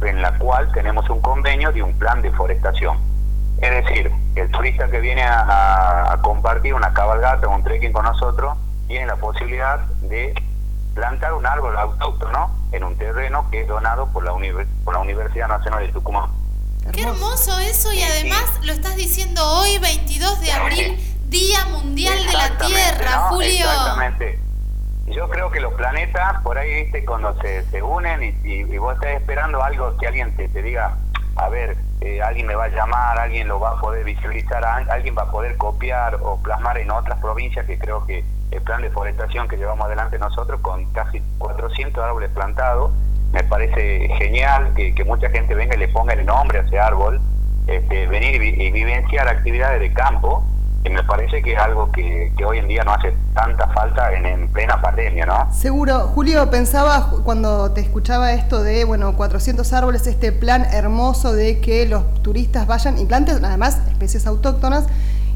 en 0.01 0.22
la 0.22 0.38
cual 0.38 0.70
tenemos 0.74 1.10
un 1.10 1.22
convenio 1.22 1.72
de 1.72 1.82
un 1.82 1.98
plan 1.98 2.22
de 2.22 2.30
forestación. 2.32 2.98
Es 3.62 3.72
decir, 3.72 4.12
el 4.36 4.51
turista 4.51 4.91
que 4.91 5.00
viene 5.00 5.24
a, 5.24 6.20
compartir 6.22 6.74
una 6.74 6.91
cabalgata 6.91 7.48
o 7.48 7.56
un 7.56 7.63
trekking 7.63 7.94
con 7.94 8.03
nosotros 8.03 8.58
tiene 8.89 9.06
la 9.06 9.15
posibilidad 9.15 9.80
de 10.01 10.36
plantar 10.96 11.32
un 11.32 11.46
árbol 11.46 11.77
autóctono 11.77 12.51
en 12.74 12.84
un 12.84 12.98
terreno 12.98 13.50
que 13.50 13.62
es 13.62 13.68
donado 13.70 14.06
por 14.08 14.25
la, 14.25 14.34
por 14.84 14.94
la 14.94 15.00
Universidad 15.00 15.48
Nacional 15.48 15.88
de 15.88 15.94
Tucumán. 15.94 16.30
Qué 16.91 17.03
hermoso 17.03 17.58
eso 17.60 17.94
y 17.94 18.03
además 18.03 18.44
lo 18.63 18.74
estás 18.74 18.98
diciendo 18.98 19.41
hoy, 19.46 19.77
22 19.77 20.41
de 20.41 20.51
abril, 20.51 21.15
Día 21.30 21.68
Mundial 21.68 22.18
de 22.18 22.34
la 22.34 22.58
Tierra, 22.58 23.30
Julio. 23.30 23.48
Exactamente. 23.50 24.50
Yo 25.08 25.27
creo 25.29 25.50
que 25.50 25.60
los 25.60 25.74
planetas, 25.74 26.41
por 26.41 26.58
ahí, 26.58 26.84
viste, 26.84 27.03
cuando 27.03 27.36
se, 27.41 27.63
se 27.63 27.81
unen 27.81 28.36
y, 28.43 28.63
vos 28.77 28.96
estás 28.96 29.12
esperando 29.13 29.62
algo 29.62 29.98
que 29.98 30.08
alguien 30.08 30.36
te, 30.36 30.48
diga, 30.62 30.96
a 31.36 31.50
ver, 31.50 31.75
eh, 32.01 32.22
alguien 32.22 32.48
me 32.48 32.55
va 32.55 32.65
a 32.65 32.70
llamar, 32.70 33.20
alguien 33.20 33.48
lo 33.48 33.60
va 33.60 33.72
a 33.72 33.81
poder 33.81 34.05
visualizar, 34.05 34.63
alguien 34.63 35.15
va 35.17 35.24
a 35.24 35.31
poder 35.31 35.58
copiar 35.58 36.15
o 36.22 36.41
plasmar 36.41 36.77
en 36.77 36.91
otras 36.91 37.20
provincias, 37.20 37.65
que 37.65 37.77
creo 37.77 38.05
que 38.05 38.24
el 38.51 38.62
plan 38.62 38.81
de 38.81 38.89
forestación 38.91 39.48
que 39.48 39.58
llevamos 39.58 39.86
adelante 39.86 40.17
nosotros 40.20 40.62
con 40.62 40.86
casi 40.93 41.22
400 41.39 42.03
árboles 42.03 42.29
plantados, 42.31 42.91
me 43.34 43.43
parece 43.43 44.10
genial 44.17 44.74
que, 44.75 45.03
mucha 45.05 45.29
gente 45.29 45.55
venga 45.55 45.75
y 45.75 45.79
le 45.79 45.88
ponga 45.88 46.13
el 46.13 46.25
nombre 46.25 46.60
a 46.60 46.62
ese 46.62 46.79
árbol, 46.79 47.20
este, 47.67 48.08
venir 48.08 48.41
y 48.41 48.72
vivenciar 48.72 49.27
actividades 49.27 49.79
de 49.79 49.93
campo 49.93 50.46
y 50.83 50.89
me 50.89 51.03
parece 51.03 51.41
que 51.41 51.53
es 51.53 51.59
algo 51.59 51.91
que, 51.91 52.31
hoy 52.45 52.57
en 52.57 52.67
día 52.67 52.83
no 52.83 52.93
hace 52.93 53.13
tanta 53.33 53.67
falta 53.67 54.11
en, 54.13 54.47
plena 54.50 54.81
pandemia, 54.81 55.25
¿no? 55.25 55.53
Seguro. 55.53 56.07
Julio, 56.07 56.50
pensaba 56.50 57.09
cuando 57.23 57.71
te 57.71 57.81
escuchaba 57.81 58.33
esto 58.33 58.63
de, 58.63 58.83
bueno, 58.83 59.15
400 59.15 59.71
árboles, 59.73 60.07
este 60.07 60.31
plan 60.31 60.65
hermoso 60.73 61.33
de 61.33 61.59
que 61.59 61.85
los 61.85 62.21
turistas 62.23 62.67
vayan 62.67 62.97
y 62.97 63.05
planten, 63.05 63.45
además, 63.45 63.79
especies 63.89 64.25
autóctonas. 64.25 64.85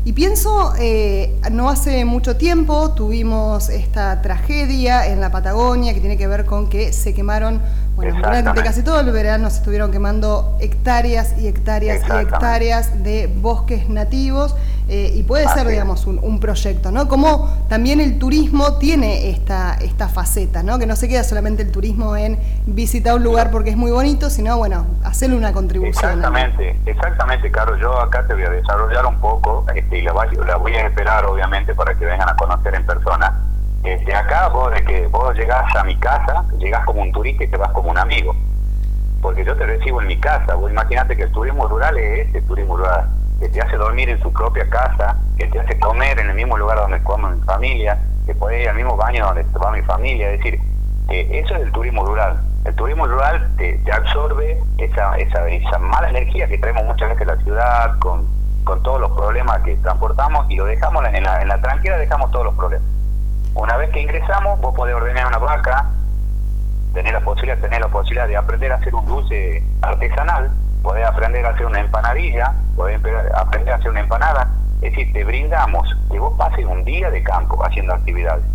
Y 0.04 0.14
pienso, 0.14 0.74
eh, 0.78 1.36
no 1.52 1.68
hace 1.68 2.06
mucho 2.06 2.38
tiempo 2.38 2.92
tuvimos 2.92 3.70
esta 3.70 4.22
tragedia 4.22 5.08
en 5.08 5.20
la 5.20 5.32
Patagonia 5.32 5.96
que 5.96 6.00
tiene 6.00 6.16
que 6.16 6.28
ver 6.28 6.46
con 6.46 6.70
que 6.70 6.94
se 6.94 7.16
quemaron 7.16 7.60
bueno, 7.96 8.16
durante 8.18 8.62
casi 8.62 8.84
todo 8.84 9.00
el 9.00 9.12
verano 9.12 9.50
se 9.50 9.58
estuvieron 9.58 9.92
quemando 9.92 10.58
hectáreas 10.60 11.34
y 11.40 11.48
hectáreas 11.48 12.04
y 12.08 12.12
hectáreas 12.22 13.04
de 13.04 13.28
bosques 13.28 13.90
nativos 13.90 14.56
eh, 14.88 15.12
y 15.16 15.24
puede 15.24 15.48
ser, 15.50 15.68
digamos, 15.68 16.06
un, 16.06 16.40
proyecto, 16.40 16.92
¿no? 16.92 17.08
Como 17.08 17.50
también 17.70 18.00
el 18.00 18.20
turismo 18.20 18.74
tiene 18.74 19.30
esta, 19.30 19.76
esta 19.76 20.08
faceta, 20.08 20.62
¿no? 20.64 20.78
Que 20.78 20.86
no 20.86 20.96
se 20.96 21.08
queda 21.08 21.24
solamente 21.24 21.64
el 21.64 21.72
turismo 21.72 22.16
en 22.16 22.38
visitar 22.68 23.16
un 23.16 23.24
lugar 23.24 23.50
porque 23.52 23.72
es 23.72 23.78
muy 23.78 23.92
bonito, 23.92 24.30
sino, 24.30 24.58
bueno, 24.58 24.86
hacerle 25.04 25.38
una 25.38 25.54
contribución. 25.54 26.20
Exactamente, 26.20 26.80
exactamente, 26.86 27.52
Carlos. 27.52 27.80
Yo 27.82 28.00
acá 28.00 28.28
te 28.28 28.34
voy 28.34 28.44
a 28.44 28.50
desarrollar 28.50 29.06
un 29.06 29.18
poco 29.20 29.66
este, 29.74 30.00
y 30.00 30.02
la, 30.04 30.14
la 30.14 30.58
voy 30.58 30.74
a 30.74 30.86
esperar, 30.86 31.26
obviamente, 31.26 31.74
para 31.74 31.96
que 31.96 32.06
vengan 32.06 32.30
a 32.30 32.36
conocer 32.36 32.76
en 32.76 32.86
persona 32.86 33.42
desde 33.86 34.16
acá 34.16 34.50
vos 34.50 34.72
de 34.72 34.84
que 34.84 35.08
vos 35.08 35.36
llegás 35.36 35.74
a 35.76 35.84
mi 35.84 35.96
casa, 35.98 36.44
llegás 36.58 36.84
como 36.86 37.04
un 37.04 37.12
turista 37.12 37.44
y 37.44 37.48
te 37.48 37.56
vas 37.56 37.72
como 37.72 37.92
un 37.92 37.98
amigo. 37.98 38.36
Porque 39.22 39.46
yo 39.46 39.56
te 39.56 39.66
recibo 39.66 40.02
en 40.02 40.08
mi 40.08 40.20
casa. 40.20 40.56
Vos 40.56 40.72
imaginate 40.72 41.16
que 41.16 41.24
el 41.24 41.32
turismo 41.32 41.68
rural 41.68 41.98
es 41.98 42.26
este 42.28 42.42
turismo 42.42 42.78
rural. 42.78 43.08
Que 43.40 43.50
te 43.50 43.62
hace 43.62 43.76
dormir 43.78 44.10
en 44.10 44.22
su 44.22 44.32
propia 44.32 44.68
casa, 44.70 45.18
que 45.38 45.48
te 45.48 45.60
hace 45.60 45.80
comer 45.80 46.20
en 46.20 46.30
el 46.30 46.36
mismo 46.36 46.58
lugar 46.58 46.78
donde 46.78 47.02
come 47.04 47.36
mi 47.36 47.42
familia, 47.42 47.98
que 48.26 48.34
puede 48.34 48.64
ir 48.64 48.70
al 48.70 48.76
mismo 48.76 48.96
baño 48.96 49.26
donde 49.26 49.44
va 49.62 49.72
mi 49.72 49.82
familia. 49.82 50.32
Es 50.32 50.40
decir, 50.40 50.60
que 51.10 51.40
eso 51.40 51.56
es 51.56 51.62
el 51.62 51.72
turismo 51.72 52.06
rural. 52.06 52.40
El 52.66 52.76
turismo 52.76 53.06
rural 53.06 53.48
te, 53.58 53.80
absorbe 53.92 54.60
esa, 54.78 55.18
esa, 55.18 55.48
esa 55.48 55.80
mala 55.80 56.10
energía 56.10 56.48
que 56.48 56.58
traemos 56.58 56.86
muchas 56.86 57.10
veces 57.10 57.28
a 57.28 57.36
la 57.36 57.44
ciudad, 57.44 58.00
con, 58.00 58.26
con 58.64 58.82
todos 58.84 59.00
los 59.00 59.12
problemas 59.12 59.62
que 59.62 59.76
transportamos 59.78 60.50
y 60.50 60.56
lo 60.56 60.66
dejamos 60.66 61.06
en 61.06 61.24
la, 61.24 61.42
en 61.42 61.48
la 61.48 61.62
tranquila, 61.62 61.98
dejamos 61.98 62.32
todos 62.32 62.46
los 62.46 62.56
problemas. 62.56 62.88
Una 63.54 63.78
vez 63.78 63.90
que 63.92 64.02
ingresamos, 64.02 64.60
vos 64.60 64.76
podés 64.76 64.96
ordenar 64.96 65.28
una 65.28 65.38
vaca, 65.38 65.92
tener 66.94 67.14
la 67.14 67.22
posibilidad, 67.22 67.58
tener 67.60 67.80
la 67.80 67.88
posibilidad 67.88 68.28
de 68.28 68.36
aprender 68.36 68.72
a 68.72 68.76
hacer 68.76 68.94
un 68.96 69.06
dulce 69.06 69.64
artesanal, 69.82 70.52
podés 70.86 71.04
aprender 71.04 71.44
a 71.44 71.50
hacer 71.50 71.66
una 71.66 71.80
empanadilla, 71.80 72.54
podés 72.76 73.02
aprender 73.34 73.74
a 73.74 73.78
hacer 73.78 73.90
una 73.90 74.02
empanada. 74.02 74.48
Es 74.84 74.92
decir, 74.92 75.12
te 75.14 75.24
brindamos 75.24 75.90
que 76.12 76.20
vos 76.20 76.38
pases 76.38 76.64
un 76.64 76.86
día 76.86 77.10
de 77.10 77.24
campo 77.24 77.60
haciendo 77.66 77.96
actividades. 77.96 78.46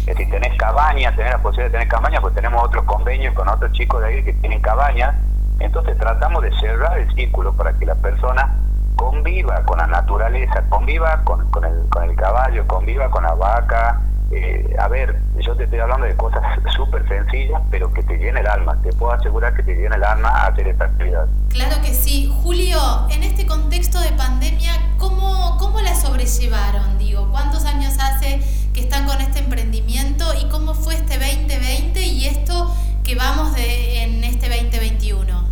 Es 0.00 0.06
decir, 0.06 0.30
tenés 0.30 0.54
cabañas, 0.58 1.16
tenés 1.16 1.32
la 1.32 1.38
posibilidad 1.38 1.68
de 1.68 1.72
tener 1.72 1.88
cabañas, 1.88 2.20
pues 2.20 2.34
tenemos 2.34 2.62
otros 2.62 2.84
convenios 2.84 3.34
con 3.34 3.48
otros 3.48 3.72
chicos 3.72 4.02
de 4.02 4.08
ahí 4.08 4.22
que 4.22 4.34
tienen 4.34 4.60
cabañas. 4.60 5.14
Entonces 5.58 5.96
tratamos 5.96 6.42
de 6.42 6.52
cerrar 6.60 6.98
el 6.98 7.10
círculo 7.14 7.54
para 7.54 7.72
que 7.72 7.86
la 7.86 7.94
persona 7.94 8.54
conviva 8.96 9.62
con 9.64 9.78
la 9.78 9.86
naturaleza, 9.86 10.62
conviva 10.68 11.22
con, 11.24 11.40
el, 11.64 11.88
con 11.88 12.10
el 12.10 12.14
caballo, 12.14 12.66
conviva 12.66 13.08
con 13.08 13.22
la 13.22 13.32
vaca. 13.32 14.00
Eh, 14.30 14.76
a 14.78 14.88
ver, 14.88 15.18
yo 15.40 15.56
te 15.56 15.64
estoy 15.64 15.78
hablando 15.78 16.06
de 16.06 16.14
cosas 16.16 16.42
súper 16.76 17.06
sencillas, 17.08 17.62
pero 17.70 17.92
que 17.92 18.02
te 18.02 18.18
llena 18.18 18.40
el 18.40 18.46
alma. 18.46 18.76
Te 18.82 18.92
puedo 18.92 19.12
asegurar 19.12 19.54
que 19.54 19.62
te 19.62 19.74
llena 19.74 19.96
el 19.96 20.04
alma 20.04 20.28
hacer 20.46 20.68
esta 20.68 20.84
actividad. 20.84 21.26
Claro 21.48 21.80
que 21.82 21.94
sí. 21.94 22.30
Julio, 22.42 22.78
en 23.10 23.22
este 23.22 23.46
contexto 23.46 24.00
de 24.00 24.12
pandemia, 24.12 24.72
¿cómo, 24.98 25.56
cómo 25.58 25.80
la 25.80 25.94
sobrellevaron? 25.94 26.98
Digo, 26.98 27.30
¿cuántos 27.30 27.64
años 27.64 27.94
hace 27.98 28.40
que 28.74 28.80
están 28.80 29.06
con 29.06 29.20
este 29.20 29.38
emprendimiento 29.38 30.24
y 30.40 30.48
cómo 30.50 30.74
fue 30.74 30.94
este 30.94 31.18
2020 31.18 32.00
y 32.00 32.26
esto 32.26 32.70
que 33.02 33.14
vamos 33.14 33.54
de, 33.54 34.02
en 34.02 34.24
este 34.24 34.48
2021? 34.48 35.48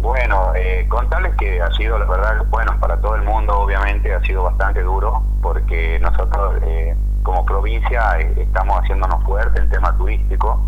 Bueno, 0.00 0.52
eh, 0.54 0.86
contarles 0.88 1.34
que 1.36 1.60
ha 1.60 1.72
sido, 1.72 1.98
la 1.98 2.04
verdad, 2.04 2.44
bueno, 2.50 2.78
para 2.78 2.96
todo 3.00 3.16
el 3.16 3.22
mundo 3.22 3.58
obviamente 3.58 4.14
ha 4.14 4.20
sido 4.20 4.44
bastante 4.44 4.82
duro 4.82 5.22
porque 5.42 5.98
nosotros 5.98 6.54
eh, 6.64 6.94
como 7.26 7.44
provincia 7.44 8.20
eh, 8.20 8.32
estamos 8.36 8.78
haciéndonos 8.80 9.20
fuerte 9.24 9.60
en 9.60 9.68
tema 9.68 9.92
turístico 9.98 10.62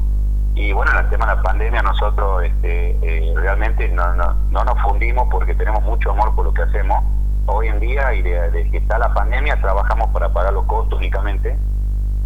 y 0.56 0.72
bueno, 0.72 0.90
en 0.90 1.04
el 1.04 1.08
tema 1.08 1.26
de 1.26 1.36
la 1.36 1.42
pandemia 1.42 1.82
nosotros 1.82 2.42
este, 2.42 2.98
eh, 3.00 3.32
realmente 3.36 3.88
no, 3.90 4.12
no, 4.16 4.34
no, 4.50 4.64
nos 4.64 4.82
fundimos 4.82 5.28
porque 5.30 5.54
tenemos 5.54 5.84
mucho 5.84 6.10
amor 6.10 6.34
por 6.34 6.46
lo 6.46 6.52
que 6.52 6.62
hacemos. 6.62 7.04
Hoy 7.46 7.68
en 7.68 7.78
día, 7.78 8.12
y 8.12 8.22
desde 8.22 8.68
que 8.72 8.78
está 8.78 8.98
la 8.98 9.14
pandemia, 9.14 9.60
trabajamos 9.60 10.08
para 10.08 10.30
pagar 10.30 10.52
los 10.52 10.64
costos 10.64 10.98
únicamente 10.98 11.56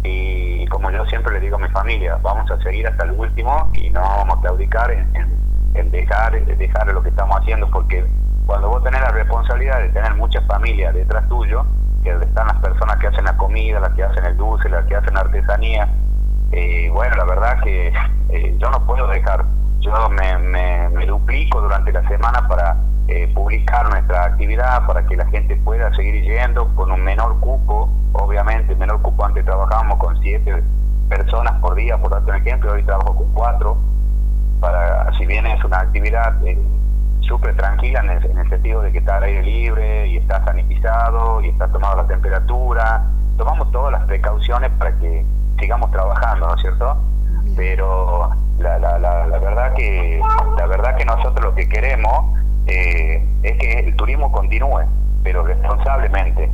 y 0.03 0.65
como 0.65 0.89
yo 0.89 1.05
siempre 1.05 1.33
le 1.33 1.39
digo 1.39 1.57
a 1.57 1.59
mi 1.59 1.69
familia, 1.69 2.17
vamos 2.23 2.49
a 2.49 2.57
seguir 2.63 2.87
hasta 2.87 3.05
el 3.05 3.11
último 3.11 3.69
y 3.75 3.91
no 3.91 4.01
vamos 4.01 4.39
a 4.39 4.41
claudicar 4.41 4.89
en, 4.91 5.91
dejar, 5.91 6.35
en 6.35 6.57
dejar 6.57 6.87
lo 6.87 7.03
que 7.03 7.09
estamos 7.09 7.37
haciendo, 7.39 7.69
porque 7.69 8.03
cuando 8.47 8.67
vos 8.69 8.83
tenés 8.83 9.01
la 9.01 9.11
responsabilidad 9.11 9.79
de 9.79 9.89
tener 9.89 10.15
muchas 10.15 10.43
familias 10.47 10.95
detrás 10.95 11.29
tuyo, 11.29 11.63
que 12.03 12.11
están 12.11 12.47
las 12.47 12.57
personas 12.57 12.97
que 12.97 13.07
hacen 13.07 13.25
la 13.25 13.37
comida, 13.37 13.79
las 13.79 13.93
que 13.93 14.03
hacen 14.03 14.25
el 14.25 14.37
dulce, 14.37 14.69
las 14.69 14.85
que 14.85 14.95
hacen 14.95 15.13
la 15.13 15.21
artesanía, 15.21 15.87
eh, 16.51 16.89
bueno, 16.93 17.15
la 17.15 17.25
verdad 17.25 17.59
que 17.63 17.91
eh, 18.29 18.55
yo 18.59 18.69
no 18.69 18.85
puedo 18.85 19.07
dejar, 19.07 19.43
yo 19.79 20.09
me, 20.09 21.05
duplico 21.07 21.61
durante 21.61 21.91
la 21.91 22.07
semana 22.07 22.47
para 22.47 22.77
eh, 23.07 23.31
publicar 23.33 23.89
nuestra 23.89 24.25
actividad, 24.25 24.85
para 24.85 25.05
que 25.05 25.15
la 25.15 25.25
gente 25.27 25.55
pueda 25.57 25.93
seguir 25.95 26.23
yendo 26.23 26.67
con 26.75 26.91
un 26.91 27.03
menor 27.03 27.39
cupo. 27.39 27.89
Obviamente, 28.13 28.75
menor 28.75 29.01
cupo 29.01 29.25
antes 29.25 29.43
trabajábamos 29.45 29.97
con 29.97 30.19
siete 30.21 30.63
personas 31.09 31.59
por 31.59 31.75
día, 31.75 31.97
por 31.97 32.11
darte 32.11 32.31
un 32.31 32.37
ejemplo, 32.37 32.71
hoy 32.73 32.83
trabajo 32.83 33.15
con 33.15 33.33
cuatro, 33.33 33.77
para, 34.59 35.11
si 35.17 35.25
bien 35.25 35.45
es 35.45 35.63
una 35.63 35.79
actividad 35.79 36.35
eh, 36.45 36.57
súper 37.23 37.55
tranquila 37.55 38.01
en 38.01 38.09
el, 38.09 38.49
sentido 38.49 38.81
de 38.81 38.91
que 38.91 38.99
está 38.99 39.17
al 39.17 39.23
aire 39.23 39.43
libre 39.43 40.07
y 40.07 40.17
está 40.17 40.43
sanitizado 40.45 41.41
y 41.41 41.49
está 41.49 41.67
tomado 41.69 41.97
la 41.97 42.07
temperatura, 42.07 43.05
tomamos 43.37 43.71
todas 43.71 43.91
las 43.91 44.03
precauciones 44.05 44.69
para 44.77 44.91
que 44.99 45.25
sigamos 45.59 45.91
trabajando, 45.91 46.47
¿no 46.47 46.55
es 46.55 46.61
cierto? 46.61 46.97
Pero 47.55 48.29
la, 48.59 48.77
la, 48.79 48.99
la, 48.99 49.27
la 49.27 49.39
verdad 49.39 49.73
que 49.73 50.21
la 50.57 50.67
verdad 50.67 50.95
que 50.95 51.05
nosotros 51.05 51.43
lo 51.43 51.55
que 51.55 51.67
queremos 51.67 52.25
eh, 52.67 53.25
es 53.43 53.57
que 53.57 53.79
el 53.79 53.95
turismo 53.95 54.31
continúe, 54.31 54.83
pero 55.23 55.43
responsablemente. 55.43 56.49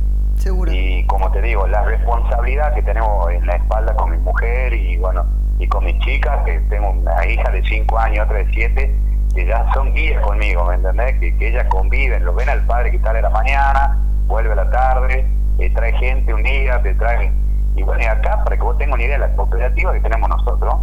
Y 0.72 1.04
como 1.04 1.30
te 1.32 1.42
digo, 1.42 1.66
la 1.66 1.82
responsabilidad 1.84 2.74
que 2.74 2.82
tenemos 2.82 3.30
en 3.30 3.46
la 3.46 3.56
espalda 3.56 3.94
con 3.94 4.10
mi 4.10 4.16
mujer 4.18 4.72
y 4.72 4.96
bueno, 4.96 5.26
y 5.58 5.66
con 5.68 5.84
mis 5.84 5.98
chicas, 5.98 6.42
que 6.46 6.58
tengo 6.70 6.90
una 6.90 7.26
hija 7.26 7.50
de 7.50 7.62
5 7.62 7.98
años, 7.98 8.24
otra 8.24 8.38
de 8.38 8.46
7, 8.50 8.96
que 9.34 9.46
ya 9.46 9.72
son 9.72 9.94
guías 9.94 10.20
conmigo, 10.22 10.64
¿me 10.66 10.74
entendés? 10.74 11.18
Que, 11.20 11.36
que 11.36 11.48
ellas 11.48 11.66
conviven, 11.68 12.24
lo 12.24 12.34
ven 12.34 12.48
al 12.48 12.64
padre 12.66 12.90
que 12.90 12.98
sale 12.98 13.20
a 13.20 13.22
la 13.22 13.30
mañana, 13.30 13.98
vuelve 14.26 14.52
a 14.52 14.56
la 14.56 14.70
tarde, 14.70 15.26
eh, 15.58 15.70
trae 15.74 15.92
gente 15.94 16.32
un 16.34 16.42
día, 16.42 16.80
te 16.82 16.94
trae 16.94 17.32
Y 17.76 17.82
bueno, 17.82 18.02
y 18.02 18.06
acá, 18.06 18.42
para 18.44 18.56
que 18.56 18.62
vos 18.62 18.76
tengas 18.78 18.94
una 18.94 19.04
idea, 19.04 19.18
la 19.18 19.34
cooperativa 19.36 19.92
que 19.92 20.00
tenemos 20.00 20.28
nosotros, 20.28 20.74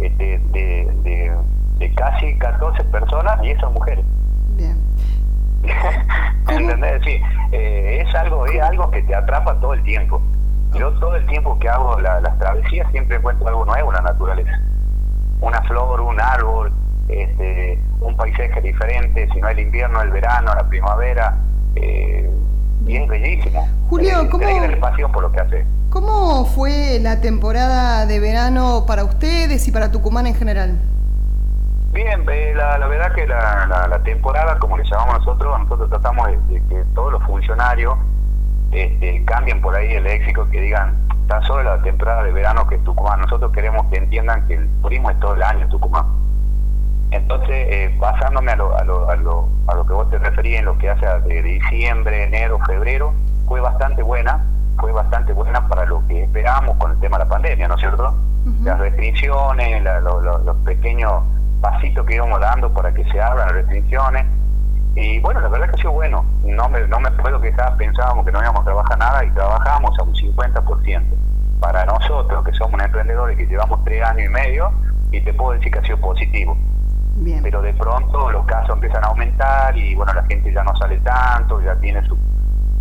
este, 0.00 0.38
de, 0.38 0.92
de, 1.02 1.36
de 1.78 1.94
casi 1.94 2.36
14 2.38 2.84
personas 2.84 3.38
y 3.42 3.50
esas 3.50 3.72
mujeres. 3.72 4.04
Bien. 4.56 4.78
¿Entendés? 6.48 7.02
Sí, 7.04 7.20
eh, 7.52 8.04
es 8.06 8.14
algo 8.14 8.46
es 8.46 8.60
algo 8.62 8.90
que 8.90 9.02
te 9.02 9.14
atrapa 9.14 9.54
todo 9.60 9.74
el 9.74 9.82
tiempo. 9.82 10.20
Yo 10.74 10.92
todo 10.98 11.16
el 11.16 11.26
tiempo 11.26 11.58
que 11.58 11.68
hago 11.68 11.98
las 12.00 12.38
travesías 12.38 12.90
siempre 12.92 13.16
encuentro 13.16 13.48
algo 13.48 13.64
nuevo 13.64 13.90
en 13.90 13.96
la 13.96 14.12
naturaleza. 14.12 14.60
Una 15.40 15.62
flor, 15.62 16.00
un 16.00 16.20
árbol, 16.20 16.72
este, 17.08 17.80
un 18.00 18.16
paisaje 18.16 18.60
diferente, 18.60 19.28
si 19.32 19.40
no 19.40 19.48
el 19.48 19.58
invierno, 19.58 20.02
el 20.02 20.10
verano, 20.10 20.54
la 20.54 20.68
primavera. 20.68 21.36
Eh, 21.76 22.30
y 22.86 22.96
es 22.96 23.08
bellísimo. 23.08 23.68
Julio, 23.88 24.22
eh, 24.22 24.28
¿cómo, 24.30 24.44
pasión 24.80 25.12
por 25.12 25.22
lo 25.22 25.32
que 25.32 25.40
hace. 25.40 25.64
¿cómo 25.90 26.44
fue 26.44 26.98
la 27.00 27.20
temporada 27.20 28.06
de 28.06 28.20
verano 28.20 28.84
para 28.86 29.04
ustedes 29.04 29.66
y 29.66 29.72
para 29.72 29.90
Tucumán 29.90 30.26
en 30.26 30.34
general? 30.34 30.78
Bien, 31.92 32.24
la, 32.54 32.86
verdad 32.86 33.12
que 33.14 33.26
la, 33.26 34.00
temporada, 34.04 34.58
como 34.58 34.76
le 34.76 34.84
llamamos 34.84 35.18
nosotros, 35.18 35.58
nosotros 35.58 35.90
tratamos 35.90 36.28
de, 36.28 36.62
que 36.68 36.84
todos 36.94 37.12
los 37.12 37.22
funcionarios 37.24 37.94
este, 38.70 39.24
cambien 39.24 39.60
por 39.60 39.74
ahí 39.74 39.94
el 39.94 40.04
léxico, 40.04 40.48
que 40.50 40.60
digan 40.60 40.94
tan 41.26 41.42
solo 41.42 41.62
la 41.62 41.82
temporada 41.82 42.22
de 42.22 42.32
verano 42.32 42.66
que 42.68 42.76
es 42.76 42.84
Tucumán. 42.84 43.20
Nosotros 43.20 43.50
queremos 43.52 43.86
que 43.86 43.96
entiendan 43.96 44.46
que 44.46 44.54
el 44.54 44.68
turismo 44.82 45.10
es 45.10 45.18
todo 45.18 45.34
el 45.34 45.42
año 45.42 45.62
en 45.62 45.68
Tucumán. 45.70 46.06
Entonces, 47.10 47.50
eh, 47.50 47.96
basándome 47.98 48.52
a 48.52 48.56
lo, 48.56 48.76
a, 48.76 48.84
lo, 48.84 49.08
a, 49.08 49.16
lo, 49.16 49.48
a 49.66 49.74
lo 49.74 49.86
que 49.86 49.92
vos 49.94 50.10
te 50.10 50.18
referías 50.18 50.60
en 50.60 50.66
lo 50.66 50.76
que 50.76 50.90
hace 50.90 51.06
de 51.06 51.42
diciembre, 51.42 52.24
enero, 52.24 52.58
febrero, 52.66 53.14
fue 53.46 53.60
bastante 53.60 54.02
buena, 54.02 54.44
fue 54.78 54.92
bastante 54.92 55.32
buena 55.32 55.66
para 55.68 55.86
lo 55.86 56.06
que 56.06 56.24
esperábamos 56.24 56.76
con 56.76 56.92
el 56.92 57.00
tema 57.00 57.18
de 57.18 57.24
la 57.24 57.30
pandemia, 57.30 57.68
¿no 57.68 57.74
es 57.74 57.80
cierto? 57.80 58.14
Las 58.62 58.78
restricciones, 58.78 59.82
los 59.82 60.56
pequeños 60.64 61.22
pasito 61.60 62.04
que 62.04 62.14
íbamos 62.14 62.40
dando 62.40 62.72
para 62.72 62.92
que 62.92 63.04
se 63.04 63.20
abran 63.20 63.46
las 63.46 63.56
restricciones. 63.56 64.24
Y 64.94 65.20
bueno, 65.20 65.40
la 65.40 65.48
verdad 65.48 65.68
que 65.68 65.74
ha 65.74 65.78
sido 65.78 65.92
bueno. 65.92 66.24
No 66.44 66.68
me, 66.68 66.86
no 66.86 66.98
me 67.00 67.10
puedo 67.12 67.40
quejar, 67.40 67.76
pensábamos 67.76 68.24
que 68.24 68.32
no 68.32 68.40
íbamos 68.40 68.62
a 68.62 68.64
trabajar 68.64 68.98
nada 68.98 69.24
y 69.24 69.30
trabajamos 69.30 69.98
a 69.98 70.02
un 70.02 70.14
50%. 70.14 71.02
Para 71.60 71.84
nosotros, 71.84 72.44
que 72.44 72.52
somos 72.52 72.80
emprendedores 72.80 73.36
que 73.36 73.46
llevamos 73.46 73.84
tres 73.84 74.02
años 74.02 74.26
y 74.26 74.28
medio, 74.28 74.72
y 75.10 75.20
te 75.20 75.32
puedo 75.34 75.52
decir 75.52 75.72
que 75.72 75.78
ha 75.78 75.82
sido 75.82 75.98
positivo. 75.98 76.56
Pero 77.42 77.62
de 77.62 77.72
pronto 77.74 78.30
los 78.30 78.46
casos 78.46 78.74
empiezan 78.74 79.04
a 79.04 79.08
aumentar 79.08 79.76
y 79.76 79.94
bueno, 79.94 80.12
la 80.14 80.24
gente 80.24 80.52
ya 80.52 80.62
no 80.62 80.74
sale 80.76 80.98
tanto, 80.98 81.60
ya 81.60 81.74
tiene 81.76 82.04
su, 82.06 82.16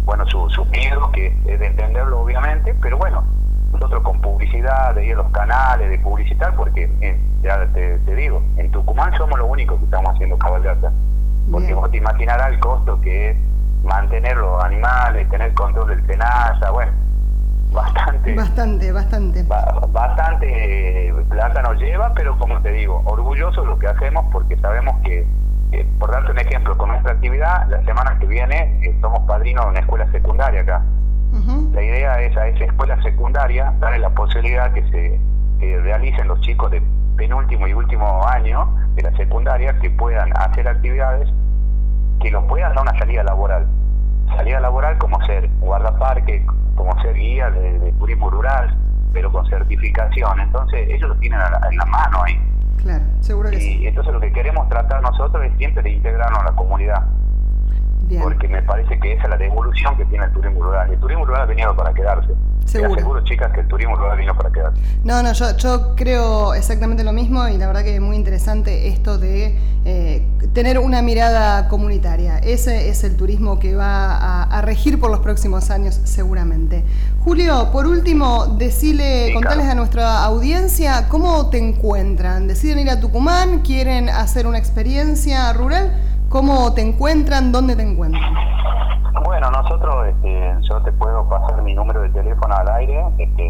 bueno, 0.06 0.26
su, 0.28 0.50
su 0.50 0.64
miedo, 0.66 1.12
que 1.12 1.28
es 1.46 1.60
de 1.60 1.68
entenderlo 1.68 2.22
obviamente, 2.22 2.74
pero 2.82 2.98
bueno, 2.98 3.24
nosotros 3.72 4.02
con 4.04 4.22
publicidad, 4.22 4.96
de 4.96 5.06
ir 5.06 5.14
a 5.14 5.18
los 5.18 5.32
canales, 5.32 5.90
de 5.90 6.00
publicitar, 6.00 6.56
porque 6.56 6.90
eh, 7.02 7.20
ya 7.42 7.66
te, 7.74 7.98
digo, 8.16 8.42
en 8.58 8.72
Tucumán 8.72 9.16
somos 9.18 9.38
los 9.38 9.50
únicos 9.50 9.78
que 9.80 9.86
estamos 9.86 10.14
haciendo 10.14 10.38
cabalgata. 10.38 10.92
Porque 11.52 11.74
vos 11.74 11.90
te 11.90 11.98
imaginarás 11.98 12.52
el 12.52 12.60
costo 12.60 13.00
que 13.00 13.32
es 13.32 13.38
mantener 13.84 14.36
los 14.36 14.62
animales, 14.64 15.30
tener 15.30 15.54
control 15.54 15.88
del 15.88 16.06
cenaza, 16.06 16.72
bueno, 16.72 16.92
bastante. 17.72 18.36
Bastante, 18.36 18.92
bastante. 18.92 19.44
bastante 19.44 21.08
eh, 21.08 21.14
plata 21.30 21.62
nos 21.62 21.80
lleva, 21.80 22.14
pero 22.14 22.38
como 22.38 22.62
te 22.62 22.72
digo, 22.72 23.02
orgulloso 23.06 23.62
de 23.62 23.68
lo 23.68 23.80
que 23.80 23.88
hacemos 23.88 24.26
porque 24.32 24.58
sabemos 24.58 24.96
que, 25.04 25.26
por 26.00 26.12
darte 26.12 26.32
un 26.32 26.40
ejemplo, 26.40 26.78
con 26.78 26.90
nuestra 26.90 27.14
actividad, 27.14 27.68
la 27.70 27.84
semana 27.84 28.18
que 28.20 28.26
viene 28.28 28.80
eh, 28.84 28.96
somos 29.02 29.20
padrinos 29.28 29.66
de 29.66 29.72
una 29.72 29.80
escuela 29.80 30.12
secundaria 30.12 30.62
acá. 30.62 30.82
La 31.74 31.84
idea 31.84 32.22
es 32.22 32.36
a 32.36 32.48
esa 32.48 32.64
escuela 32.64 33.00
secundaria 33.04 33.74
darle 33.80 34.00
la 34.00 34.10
posibilidad 34.10 34.72
que 34.74 34.82
se 34.90 35.20
realicen 35.82 36.28
los 36.28 36.40
chicos 36.42 36.72
de 36.72 36.82
penúltimo 37.16 37.68
y 37.68 37.74
último 37.74 38.26
año 38.28 38.68
de 38.96 39.04
la 39.04 39.12
secundaria 39.18 39.78
que 39.80 39.90
puedan 39.92 40.32
hacer 40.38 40.68
actividades 40.68 41.30
que 42.22 42.32
los 42.32 42.44
puedan 42.46 42.74
dar 42.74 42.84
una 42.84 42.98
salida 42.98 43.24
laboral. 43.24 43.68
salida 44.36 44.60
laboral 44.60 44.98
como 44.98 45.22
ser 45.26 45.50
guardaparque, 45.60 46.46
como 46.78 47.02
ser 47.02 47.16
guía 47.16 47.50
de, 47.50 47.92
turismo 48.00 48.30
rural, 48.30 48.74
pero 49.12 49.32
con 49.32 49.46
certificación. 49.48 50.40
Entonces 50.40 50.88
ellos 50.88 51.10
lo 51.10 51.16
tienen 51.16 51.40
en 51.70 51.78
la 51.78 51.86
mano 51.86 52.24
ahí. 52.24 52.40
Claro, 52.78 53.04
seguro 53.20 53.50
que 53.50 53.58
y 53.58 53.88
entonces 53.88 54.14
lo 54.14 54.22
que 54.22 54.32
queremos 54.32 54.70
tratar 54.70 55.02
nosotros 55.02 55.44
es 55.44 55.58
siempre 55.58 55.84
de 55.84 55.92
integrarnos 55.92 56.40
a 56.40 56.46
la 56.46 56.52
comunidad. 56.52 57.04
Porque 58.22 58.48
me 58.48 58.62
parece 58.62 58.98
que 59.00 59.14
esa 59.14 59.24
es 59.24 59.30
la 59.30 59.38
devolución 59.38 59.98
que 59.98 60.06
tiene 60.06 60.26
el 60.26 60.32
turismo 60.32 60.64
rural. 60.64 60.92
El 60.92 61.00
turismo 61.00 61.26
rural 61.26 61.42
ha 61.42 61.46
venido 61.46 61.76
para 61.76 61.94
quedarse. 61.94 62.34
Seguro. 62.66 62.94
aseguro, 62.96 63.24
chicas, 63.24 63.52
que 63.54 63.62
el 63.62 63.68
turismo 63.68 63.96
rural 63.96 64.18
vino 64.18 64.36
para 64.36 64.52
quedarse. 64.52 64.82
No, 65.04 65.24
no, 65.24 65.32
yo, 65.32 65.56
yo 65.56 65.96
creo 65.96 66.54
exactamente 66.54 67.04
lo 67.04 67.14
mismo 67.14 67.48
y 67.48 67.58
la 67.58 67.68
verdad 67.68 67.84
que 67.84 67.96
es 67.96 68.02
muy 68.02 68.18
interesante 68.18 68.90
esto 68.90 69.18
de 69.18 69.58
eh, 69.86 70.28
tener 70.54 70.78
una 70.80 71.02
mirada 71.02 71.70
comunitaria. 71.70 72.40
Ese 72.40 72.90
es 72.90 73.06
el 73.06 73.16
turismo 73.16 73.58
que 73.58 73.76
va 73.76 74.44
a, 74.44 74.62
regir 74.62 75.00
por 75.00 75.10
los 75.10 75.22
próximos 75.22 75.70
años, 75.70 76.02
seguramente. 76.04 76.84
Julio, 77.24 77.70
por 77.72 77.88
último, 77.88 78.48
decile, 78.58 79.34
contales 79.34 79.66
a 79.68 79.76
nuestra 79.76 80.24
audiencia 80.26 81.08
cómo 81.08 81.50
te 81.50 81.58
encuentran. 81.58 82.50
¿Deciden 82.50 82.80
ir 82.80 82.90
a 82.90 83.00
Tucumán? 83.00 83.60
¿Quieren 83.60 84.10
hacer 84.10 84.46
una 84.46 84.58
experiencia 84.58 85.54
rural? 85.54 85.94
¿Cómo 86.30 86.74
te 86.74 86.82
encuentran? 86.82 87.52
¿Dónde 87.52 87.76
te 87.76 87.84
encuentran? 87.84 88.34
Bueno, 89.24 89.50
nosotros, 89.50 90.08
este, 90.08 90.56
yo 90.68 90.82
te 90.82 90.92
puedo 90.92 91.28
pasar 91.30 91.62
mi 91.62 91.74
número 91.74 92.02
de 92.02 92.10
teléfono 92.10 92.54
al 92.54 92.68
aire. 92.70 93.02
Este, 93.18 93.48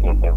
este, 0.00 0.32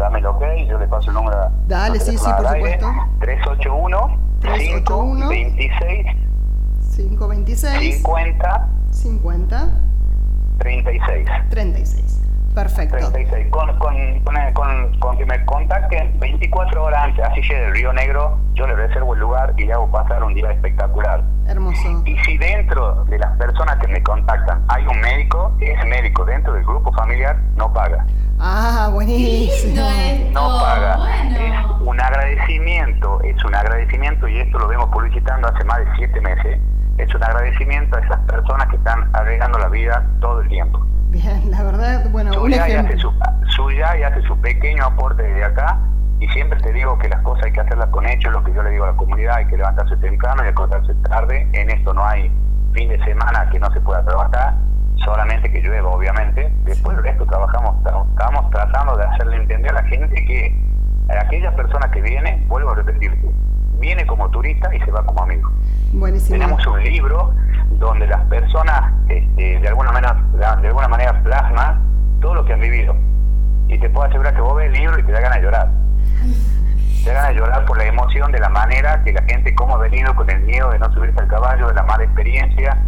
dame 0.00 0.18
el 0.18 0.26
ok, 0.26 0.42
yo 0.68 0.78
le 0.78 0.86
paso 0.86 1.08
el 1.10 1.16
número. 1.16 1.38
Dale, 1.66 1.98
sí, 1.98 2.18
sí, 2.18 2.30
por 2.36 2.46
supuesto. 2.46 2.86
381 3.20 4.18
381 4.40 5.28
526 5.28 6.06
526 6.96 7.96
50 7.96 8.68
50 8.90 9.68
36 10.58 11.28
36 11.50 12.21
Perfecto. 12.54 12.96
36. 12.96 13.48
Con, 13.50 13.78
con, 13.78 14.20
con, 14.20 14.98
con, 14.98 15.16
que 15.16 15.24
me 15.24 15.42
contacten 15.46 16.18
24 16.20 16.84
horas 16.84 17.04
antes, 17.04 17.24
así 17.24 17.40
llegue 17.40 17.60
del 17.60 17.72
Río 17.72 17.92
Negro, 17.94 18.38
yo 18.54 18.66
le 18.66 18.74
reservo 18.74 19.14
el 19.14 19.20
lugar 19.20 19.54
y 19.56 19.64
le 19.64 19.72
hago 19.72 19.90
pasar 19.90 20.22
un 20.22 20.34
día 20.34 20.50
espectacular. 20.50 21.22
Hermoso. 21.46 22.02
Y 22.04 22.16
si 22.24 22.36
dentro 22.36 23.04
de 23.06 23.18
las 23.18 23.36
personas 23.38 23.78
que 23.78 23.88
me 23.88 24.02
contactan 24.02 24.64
hay 24.68 24.86
un 24.86 25.00
médico, 25.00 25.56
ese 25.60 25.84
médico 25.86 26.24
dentro 26.24 26.52
del 26.52 26.64
grupo 26.64 26.92
familiar 26.92 27.36
no 27.56 27.72
paga. 27.72 28.04
Ah, 28.38 28.90
buenísimo. 28.92 29.82
No 30.32 30.58
paga. 30.60 30.98
Es 31.30 31.80
un 31.80 32.00
agradecimiento, 32.00 33.20
es 33.22 33.44
un 33.44 33.54
agradecimiento 33.54 34.28
y 34.28 34.40
esto 34.40 34.58
lo 34.58 34.68
vemos 34.68 34.90
publicitando 34.90 35.48
hace 35.48 35.64
más 35.64 35.78
de 35.78 35.86
siete 35.96 36.20
meses. 36.20 36.60
Es 36.98 37.14
un 37.14 37.22
agradecimiento 37.22 37.96
a 37.96 38.00
esas 38.00 38.20
personas 38.20 38.68
que 38.68 38.76
están 38.76 39.08
agregando 39.14 39.58
la 39.58 39.68
vida 39.68 40.06
todo 40.20 40.40
el 40.40 40.48
tiempo. 40.48 40.84
Bien, 41.10 41.50
la 41.50 41.62
verdad, 41.62 42.10
bueno, 42.10 42.42
un 42.42 42.54
Hace 42.54 42.96
su, 42.96 43.12
suya 43.48 43.98
y 43.98 44.02
hace 44.02 44.22
su 44.22 44.38
pequeño 44.40 44.84
aporte 44.84 45.22
desde 45.22 45.44
acá 45.44 45.78
y 46.22 46.28
siempre 46.28 46.58
te 46.60 46.72
digo 46.72 46.96
que 46.98 47.08
las 47.08 47.20
cosas 47.22 47.46
hay 47.46 47.52
que 47.52 47.60
hacerlas 47.60 47.88
con 47.88 48.06
hechos, 48.08 48.32
lo 48.32 48.44
que 48.44 48.54
yo 48.54 48.62
le 48.62 48.70
digo 48.70 48.84
a 48.84 48.92
la 48.92 48.96
comunidad, 48.96 49.36
hay 49.36 49.46
que 49.46 49.56
levantarse 49.56 49.96
temprano 49.96 50.44
y 50.44 50.48
acostarse 50.48 50.94
tarde, 51.08 51.48
en 51.52 51.68
esto 51.68 51.92
no 51.92 52.04
hay 52.04 52.30
fin 52.72 52.88
de 52.88 53.04
semana 53.04 53.50
que 53.50 53.58
no 53.58 53.70
se 53.72 53.80
pueda 53.80 54.04
trabajar, 54.04 54.54
solamente 55.04 55.50
que 55.50 55.60
llueva 55.60 55.88
obviamente, 55.90 56.52
después 56.64 56.96
del 56.96 57.04
resto 57.04 57.26
trabajamos, 57.26 57.76
estamos 57.76 58.50
tratando 58.50 58.96
de 58.96 59.04
hacerle 59.04 59.36
entender 59.36 59.70
a 59.72 59.82
la 59.82 59.88
gente 59.88 60.14
que 60.14 60.56
aquella 61.20 61.54
persona 61.56 61.90
que 61.90 62.00
viene, 62.00 62.44
vuelvo 62.46 62.70
a 62.70 62.76
repetirte, 62.76 63.28
viene 63.78 64.06
como 64.06 64.28
turista 64.30 64.74
y 64.74 64.80
se 64.80 64.90
va 64.90 65.04
como 65.04 65.22
amigo. 65.22 65.50
Buenísimo. 65.92 66.38
Tenemos 66.38 66.66
un 66.66 66.82
libro 66.82 67.34
donde 67.78 68.06
las 68.06 68.24
personas 68.26 68.92
este, 69.08 69.60
de 69.60 69.68
alguna 69.68 69.92
manera 69.92 70.22
de 70.60 70.68
alguna 70.68 70.88
manera 70.88 71.22
plasman 71.22 71.82
todo 72.20 72.34
lo 72.34 72.44
que 72.44 72.52
han 72.52 72.60
vivido. 72.60 72.94
Y 73.68 73.78
te 73.78 73.88
puedo 73.90 74.06
asegurar 74.06 74.34
que 74.34 74.40
vos 74.40 74.56
ves 74.56 74.66
el 74.66 74.72
libro 74.72 74.98
y 74.98 75.02
te 75.02 75.12
da 75.12 75.20
ganas 75.20 75.38
de 75.38 75.44
llorar. 75.44 75.68
Te 77.04 77.10
da 77.10 77.14
ganas 77.14 77.28
de 77.30 77.34
llorar 77.36 77.64
por 77.64 77.78
la 77.78 77.84
emoción 77.84 78.32
de 78.32 78.38
la 78.38 78.48
manera 78.48 79.02
que 79.04 79.12
la 79.12 79.22
gente, 79.22 79.54
cómo 79.54 79.76
ha 79.76 79.78
venido 79.78 80.14
con 80.14 80.28
el 80.30 80.40
miedo 80.40 80.70
de 80.70 80.78
no 80.78 80.92
subirse 80.92 81.18
al 81.18 81.28
caballo, 81.28 81.68
de 81.68 81.74
la 81.74 81.82
mala 81.82 82.04
experiencia, 82.04 82.78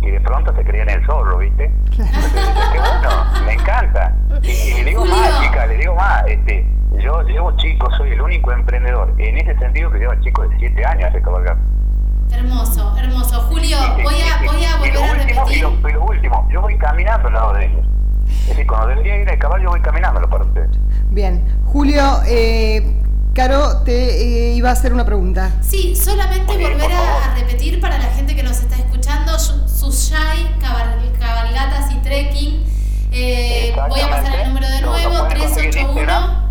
y 0.00 0.10
de 0.10 0.20
pronto 0.20 0.54
se 0.54 0.64
creían 0.64 0.88
el 0.88 1.04
zorro, 1.06 1.38
¿viste? 1.38 1.70
qué 1.96 2.78
bueno, 2.78 3.10
me 3.44 3.52
encanta. 3.54 4.14
Y, 4.42 4.74
le 4.74 4.84
digo 4.84 5.04
más, 5.04 5.40
chica, 5.40 5.66
le 5.66 5.76
digo 5.76 5.94
más, 5.94 6.24
este, 6.26 6.66
yo 6.98 7.22
llevo 7.22 7.56
chicos, 7.56 7.94
soy 7.96 8.10
el 8.10 8.20
único 8.20 8.52
emprendedor, 8.52 9.14
en 9.18 9.38
ese 9.38 9.56
sentido 9.58 9.90
que 9.90 9.98
llevo 9.98 10.14
chicos 10.20 10.50
de 10.50 10.58
7 10.58 10.84
años 10.84 11.14
a 11.14 11.20
cabalgar. 11.20 11.56
Hermoso, 12.30 12.96
hermoso. 12.98 13.40
Julio, 13.42 13.76
voy 14.02 14.14
a, 14.20 14.42
voy 14.44 14.64
a 14.64 14.76
volver 14.76 14.96
a 14.96 15.14
repetir. 15.14 15.56
Y 15.56 15.60
lo, 15.92 16.04
último, 16.04 16.48
yo 16.52 16.60
voy 16.60 16.76
caminando 16.78 17.28
al 17.28 17.34
lado 17.34 17.52
de 17.54 17.66
ellos. 17.66 17.86
Es 18.28 18.48
decir, 18.48 18.66
cuando 18.66 18.88
debería 18.88 19.22
ir 19.22 19.30
al 19.30 19.38
caballo, 19.38 19.70
voy 19.70 19.80
caminándolo 19.80 20.28
para 20.28 20.44
ustedes. 20.44 20.70
Bien. 21.10 21.44
Julio, 21.64 22.20
eh, 22.26 23.02
Caro, 23.36 23.82
te 23.84 23.92
eh, 23.92 24.54
iba 24.54 24.70
a 24.70 24.72
hacer 24.72 24.94
una 24.94 25.04
pregunta. 25.04 25.52
Sí, 25.60 25.94
solamente 25.94 26.54
volver 26.54 26.90
a, 26.90 27.34
repetir 27.34 27.80
para 27.82 27.98
la 27.98 28.06
gente 28.06 28.34
que 28.34 28.42
nos 28.42 28.58
está 28.60 28.76
escuchando, 28.76 29.38
Sushai, 29.38 30.58
cabalgatas 30.58 31.92
y 31.92 31.98
trekking. 31.98 32.64
Eh, 33.12 33.76
voy 33.88 34.00
a 34.00 34.08
pasar 34.08 34.40
el 34.40 34.48
número 34.48 34.68
de 34.70 34.80
nuevo, 34.80 35.28
381 35.28 36.45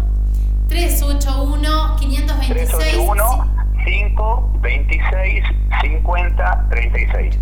381 0.67 1.95
526 1.99 2.69
381 2.69 3.55
5 3.85 4.49
26 4.61 5.43
50 5.81 6.67
36. 6.69 7.35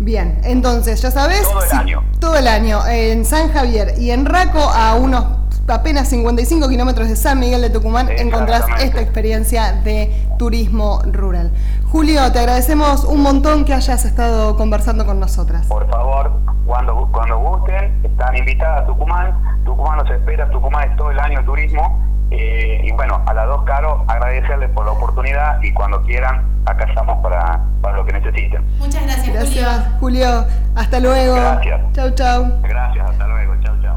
Bien, 0.00 0.40
entonces, 0.44 1.00
ya 1.00 1.10
sabes. 1.10 1.42
Todo 1.42 1.62
el 1.62 1.72
año. 1.72 2.04
Todo 2.20 2.36
el 2.36 2.48
año. 2.48 2.86
En 2.86 3.24
San 3.24 3.52
Javier 3.52 3.94
y 3.98 4.10
en 4.10 4.26
Raco, 4.26 4.58
a 4.58 4.94
unos 4.96 5.24
apenas 5.68 6.08
55 6.08 6.68
kilómetros 6.68 7.08
de 7.08 7.16
San 7.16 7.38
Miguel 7.40 7.62
de 7.62 7.70
Tucumán, 7.70 8.10
encontrás 8.10 8.64
esta 8.80 9.00
experiencia 9.00 9.72
de 9.72 10.12
turismo 10.38 11.00
rural. 11.06 11.52
Julio, 11.86 12.30
te 12.32 12.40
agradecemos 12.40 13.04
un 13.04 13.22
montón 13.22 13.64
que 13.64 13.72
hayas 13.72 14.04
estado 14.04 14.56
conversando 14.56 15.06
con 15.06 15.20
nosotras. 15.20 15.66
Por 15.66 15.88
favor, 15.88 16.32
cuando, 16.66 17.08
cuando 17.12 17.38
gusten, 17.38 18.00
están 18.02 18.36
invitadas 18.36 18.82
a 18.82 18.86
Tucumán. 18.86 19.34
Tucumán 19.64 19.98
los 19.98 20.10
espera, 20.10 20.48
Tucumán 20.50 20.90
es 20.90 20.96
todo 20.96 21.10
el 21.10 21.18
año 21.18 21.44
turismo 21.44 22.00
eh, 22.30 22.80
y 22.82 22.92
bueno, 22.92 23.22
a 23.26 23.34
las 23.34 23.46
dos, 23.46 23.62
Caro, 23.64 24.04
agradecerles 24.08 24.70
por 24.70 24.86
la 24.86 24.92
oportunidad 24.92 25.62
y 25.62 25.72
cuando 25.72 26.02
quieran, 26.02 26.42
acá 26.66 26.84
estamos 26.88 27.22
para, 27.22 27.60
para 27.80 27.96
lo 27.96 28.04
que 28.04 28.12
necesiten. 28.12 28.64
Muchas 28.78 29.02
gracias, 29.04 29.34
Gracias, 29.34 29.88
Julio. 30.00 30.46
Hasta 30.74 31.00
luego. 31.00 31.34
Gracias. 31.36 31.80
Chau, 31.92 32.10
chau. 32.10 32.52
Gracias, 32.62 33.10
hasta 33.10 33.26
luego. 33.26 33.54
Chau, 33.62 33.74
chau. 33.82 33.96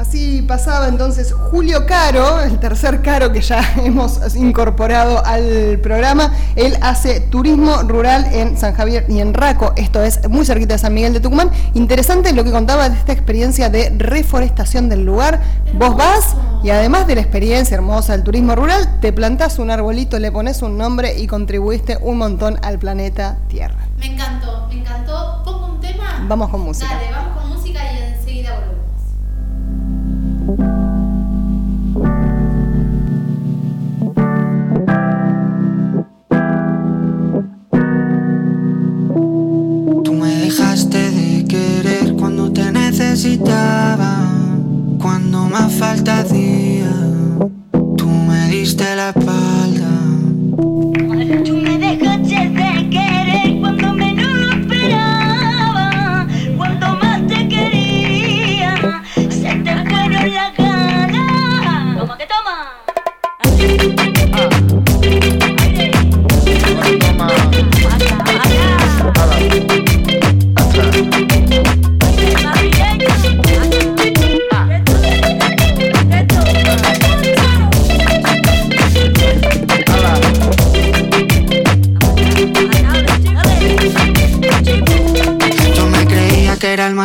Así 0.00 0.40
pasaba 0.40 0.88
entonces 0.88 1.30
Julio 1.50 1.84
Caro, 1.84 2.40
el 2.40 2.58
tercer 2.58 3.02
Caro 3.02 3.32
que 3.32 3.42
ya 3.42 3.60
hemos 3.84 4.34
incorporado 4.34 5.22
al 5.26 5.78
programa. 5.82 6.32
Él 6.56 6.78
hace 6.80 7.20
turismo 7.20 7.82
rural 7.82 8.24
en 8.32 8.56
San 8.56 8.72
Javier 8.72 9.04
y 9.10 9.20
en 9.20 9.34
Raco, 9.34 9.74
esto 9.76 10.02
es 10.02 10.26
muy 10.30 10.46
cerquita 10.46 10.72
de 10.72 10.78
San 10.78 10.94
Miguel 10.94 11.12
de 11.12 11.20
Tucumán. 11.20 11.50
Interesante 11.74 12.32
lo 12.32 12.44
que 12.44 12.50
contaba 12.50 12.88
de 12.88 12.96
esta 12.96 13.12
experiencia 13.12 13.68
de 13.68 13.90
reforestación 13.90 14.88
del 14.88 15.04
lugar. 15.04 15.38
Vos 15.74 15.94
vas 15.94 16.34
y 16.62 16.70
además 16.70 17.06
de 17.06 17.16
la 17.16 17.20
experiencia 17.20 17.74
hermosa 17.74 18.14
del 18.14 18.24
turismo 18.24 18.56
rural, 18.56 19.00
te 19.02 19.12
plantás 19.12 19.58
un 19.58 19.70
arbolito, 19.70 20.18
le 20.18 20.32
pones 20.32 20.62
un 20.62 20.78
nombre 20.78 21.20
y 21.20 21.26
contribuiste 21.26 21.98
un 22.00 22.16
montón 22.16 22.58
al 22.62 22.78
planeta 22.78 23.36
Tierra. 23.48 23.86
Me 23.98 24.06
encantó, 24.06 24.66
me 24.66 24.80
encantó. 24.80 25.42
¿Pongo 25.44 25.74
un 25.74 25.80
tema? 25.80 26.24
Vamos 26.26 26.48
con 26.48 26.62
música. 26.62 26.88
Dale, 26.88 27.19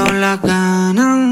te 0.00 0.06
fueron 0.06 0.20
las 0.20 1.29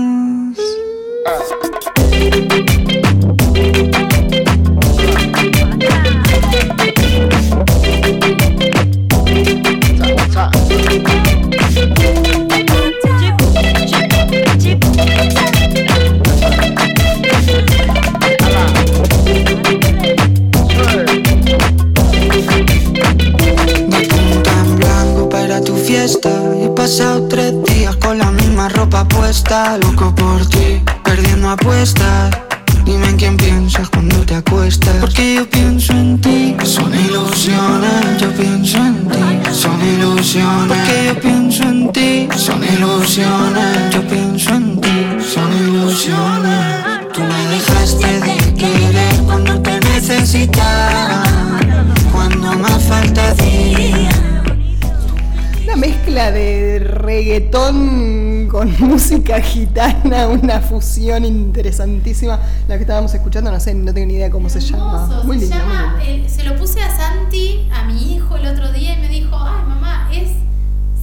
gitana, 59.86 60.26
una 60.28 60.60
fusión 60.60 61.24
interesantísima. 61.24 62.38
La 62.68 62.76
que 62.76 62.82
estábamos 62.82 63.12
escuchando, 63.14 63.50
no 63.50 63.60
sé, 63.60 63.74
no 63.74 63.92
tengo 63.94 64.06
ni 64.06 64.14
idea 64.14 64.30
cómo 64.30 64.48
se 64.48 64.60
llama. 64.60 65.06
Muy 65.24 65.38
se 65.40 65.46
muy 65.46 65.54
llama, 65.54 65.98
eh, 66.02 66.24
se 66.28 66.44
lo 66.44 66.56
puse 66.56 66.80
a 66.82 66.90
Santi, 66.96 67.68
a 67.72 67.84
mi 67.84 68.14
hijo 68.14 68.36
el 68.36 68.46
otro 68.46 68.72
día 68.72 68.94
y 68.94 69.00
me 69.00 69.08
dijo, 69.08 69.36
ay 69.36 69.62
mamá, 69.68 70.08
es 70.12 70.30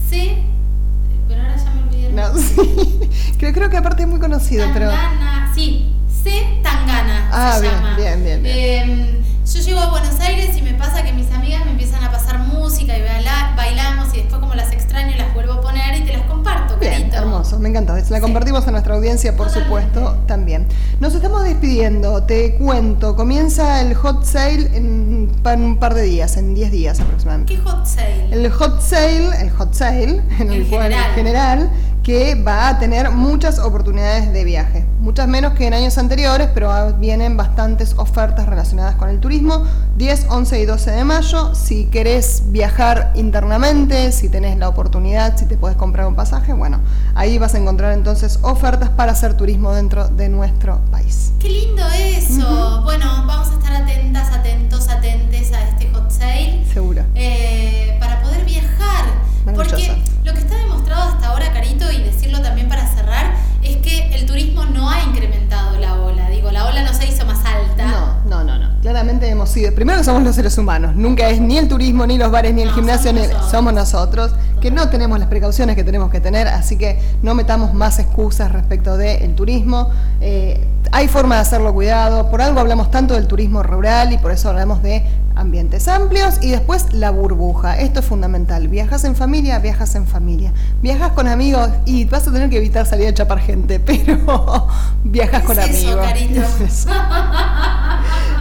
C, 0.09 0.37
pero 1.27 1.41
ahora 1.41 1.55
ya 1.57 1.71
me 1.71 1.83
olvidé. 1.83 2.09
No, 2.11 2.37
sí. 2.37 3.35
creo, 3.37 3.53
creo 3.53 3.69
que 3.69 3.77
aparte 3.77 4.03
es 4.03 4.07
muy 4.09 4.19
conocido, 4.19 4.67
pero. 4.73 4.89
Tangana, 4.89 5.51
sí, 5.55 5.91
C 6.23 6.59
Tangana 6.63 7.29
Ah, 7.31 7.53
se 7.55 7.61
bien, 7.61 7.73
llama. 7.73 7.95
bien, 7.97 8.23
bien, 8.23 8.43
bien. 8.43 8.57
Eh, 8.57 9.21
yo 9.53 9.59
llego 9.61 9.79
a 9.79 9.89
Buenos 9.91 10.19
Aires 10.19 10.57
y 10.57 10.61
me 10.61 10.73
pasa 10.73 11.03
que 11.03 11.13
mis 11.13 11.31
amigas 11.31 11.63
me 11.65 11.71
empiezan 11.71 12.03
a 12.03 12.11
pasar 12.11 12.39
música 12.39 12.97
y 12.97 13.01
baila- 13.01 13.53
bailamos 13.55 14.13
y 14.13 14.17
después 14.17 14.39
como 14.41 14.55
las 14.55 14.71
extraño 14.71 15.15
las 15.17 15.33
vuelvo 15.33 15.53
a 15.53 15.61
poner 15.61 15.95
y 16.01 16.05
te 16.05 16.13
las 16.13 16.21
comparto, 16.23 16.34
Bien, 16.79 17.09
hermoso, 17.13 17.59
me 17.59 17.69
encanta. 17.69 17.93
La 17.93 18.03
Sí. 18.03 18.21
compartimos 18.21 18.67
a 18.67 18.71
nuestra 18.71 18.95
audiencia, 18.95 19.35
por 19.35 19.49
supuesto, 19.49 20.17
también. 20.27 20.67
Nos 20.99 21.13
estamos 21.15 21.43
despidiendo, 21.43 22.23
te 22.23 22.55
cuento, 22.55 23.15
comienza 23.15 23.81
el 23.81 23.93
hot 23.95 24.23
sale 24.23 24.69
en 24.75 25.29
un 25.43 25.77
par 25.79 25.93
de 25.93 26.01
días, 26.03 26.37
en 26.37 26.53
10 26.55 26.71
días 26.71 26.99
aproximadamente. 26.99 27.55
¿Qué 27.55 27.61
hot 27.61 27.85
sale? 27.85 28.29
El 28.31 28.51
hot 28.51 28.81
sale, 28.81 29.29
el 29.41 29.49
hot 29.51 29.73
sale, 29.73 30.21
en 30.39 30.51
el 30.51 30.61
En 30.63 30.65
cual 30.69 30.83
general. 30.91 31.09
en 31.09 31.15
general, 31.15 31.69
que 32.05 32.35
va 32.35 32.69
a 32.69 32.77
tener 32.77 33.09
muchas 33.09 33.57
oportunidades 33.57 34.31
de 34.31 34.43
viaje. 34.43 34.85
Muchas 34.99 35.27
menos 35.27 35.53
que 35.53 35.65
en 35.65 35.73
años 35.73 35.97
anteriores, 35.97 36.49
pero 36.53 36.93
vienen 36.99 37.35
bastantes 37.35 37.95
ofertas 37.97 38.45
relacionadas 38.45 38.93
con 38.93 39.09
el 39.09 39.19
turismo. 39.19 39.63
10, 39.97 40.27
11 40.29 40.59
y 40.61 40.65
12 40.65 40.91
de 40.91 41.03
mayo. 41.03 41.55
Si 41.55 41.85
querés 41.85 42.43
viajar 42.51 43.11
internamente, 43.15 44.11
si 44.11 44.29
tenés 44.29 44.55
la 44.59 44.69
oportunidad, 44.69 45.35
si 45.35 45.47
te 45.47 45.57
puedes 45.57 45.77
comprar 45.77 46.05
un 46.05 46.13
pasaje, 46.13 46.53
bueno, 46.53 46.79
ahí 47.15 47.39
vas 47.39 47.55
a 47.55 47.57
encontrar 47.57 47.93
entonces 47.93 48.37
ofertas 48.43 48.91
para 48.91 49.13
hacer 49.13 49.35
turismo 49.35 49.73
dentro 49.73 50.07
de 50.07 50.29
nuestro 50.29 50.81
país. 50.91 51.33
Qué 51.39 51.49
lindo 51.49 51.81
eso. 51.97 52.83
Bueno, 52.83 53.23
vamos 53.25 53.49
a 53.49 53.53
estar 53.55 53.73
atentas, 53.81 54.31
atentos, 54.31 54.87
atentes 54.89 55.51
a 55.53 55.69
este 55.69 55.89
hot 55.91 56.11
sale. 56.11 56.63
Seguro. 56.71 57.01
eh, 57.15 57.97
para 57.99 58.21
poder 58.21 58.45
viajar. 58.45 59.05
Porque 59.53 60.03
lo 60.23 60.33
que 60.33 60.39
ahora, 61.45 61.53
Carito, 61.61 61.91
y 61.91 62.03
decirlo 62.03 62.41
también 62.41 62.67
para 62.67 62.87
cerrar, 62.87 63.33
es 63.63 63.77
que 63.77 64.09
el 64.15 64.25
turismo 64.25 64.65
no 64.65 64.89
ha 64.89 65.03
incrementado 65.03 65.77
la 65.79 65.95
ola. 65.95 66.29
Digo, 66.29 66.51
la 66.51 66.65
ola 66.65 66.83
no 66.83 66.93
se 66.93 67.07
hizo 67.07 67.25
más 67.25 67.39
alta. 67.45 67.85
No, 67.85 68.19
no, 68.29 68.43
no, 68.43 68.59
no. 68.59 68.81
Claramente 68.81 69.27
hemos 69.29 69.49
sido. 69.49 69.73
Primero 69.73 70.03
somos 70.03 70.23
los 70.23 70.35
seres 70.35 70.57
humanos. 70.57 70.95
Nunca 70.95 71.29
es 71.29 71.39
ni 71.41 71.57
el 71.57 71.67
turismo, 71.67 72.05
ni 72.05 72.17
los 72.17 72.31
bares, 72.31 72.53
ni 72.53 72.61
el 72.61 72.69
No, 72.69 72.75
gimnasio, 72.75 73.11
somos 73.11 73.21
ni 73.21 73.27
nosotros. 73.27 73.51
somos 73.51 73.73
nosotros. 73.73 74.31
Que 74.61 74.71
no 74.71 74.89
tenemos 74.89 75.19
las 75.19 75.27
precauciones 75.27 75.75
que 75.75 75.83
tenemos 75.83 76.09
que 76.09 76.19
tener, 76.19 76.47
así 76.47 76.77
que 76.77 76.99
no 77.21 77.35
metamos 77.35 77.73
más 77.73 77.99
excusas 77.99 78.51
respecto 78.51 78.97
del 78.97 79.35
turismo. 79.35 79.89
Eh, 80.21 80.59
hay 80.91 81.07
forma 81.07 81.35
de 81.35 81.41
hacerlo 81.41 81.73
cuidado. 81.73 82.29
Por 82.29 82.41
algo 82.41 82.59
hablamos 82.59 82.89
tanto 82.89 83.13
del 83.15 83.27
turismo 83.27 83.61
rural 83.63 84.13
y 84.13 84.17
por 84.17 84.31
eso 84.31 84.49
hablamos 84.49 84.81
de 84.81 85.03
ambientes 85.35 85.87
amplios 85.87 86.35
y 86.41 86.51
después 86.51 86.93
la 86.93 87.11
burbuja. 87.11 87.77
Esto 87.79 87.99
es 87.99 88.05
fundamental. 88.05 88.67
Viajas 88.67 89.03
en 89.03 89.15
familia, 89.15 89.59
viajas 89.59 89.95
en 89.95 90.07
familia. 90.07 90.53
Viajas 90.81 91.11
con 91.11 91.27
amigos 91.27 91.69
y 91.85 92.05
vas 92.05 92.27
a 92.27 92.31
tener 92.31 92.49
que 92.49 92.57
evitar 92.57 92.85
salir 92.85 93.07
a 93.07 93.13
chapar 93.13 93.39
gente, 93.39 93.79
pero 93.85 94.67
viajas 95.03 95.41
¿Qué 95.41 95.47
con 95.47 95.59
es 95.59 95.69
eso, 95.69 95.87
amigos. 95.91 96.05
Carito? 96.07 96.33
¿Qué 96.33 96.39
es 96.65 96.71
eso? 96.79 96.89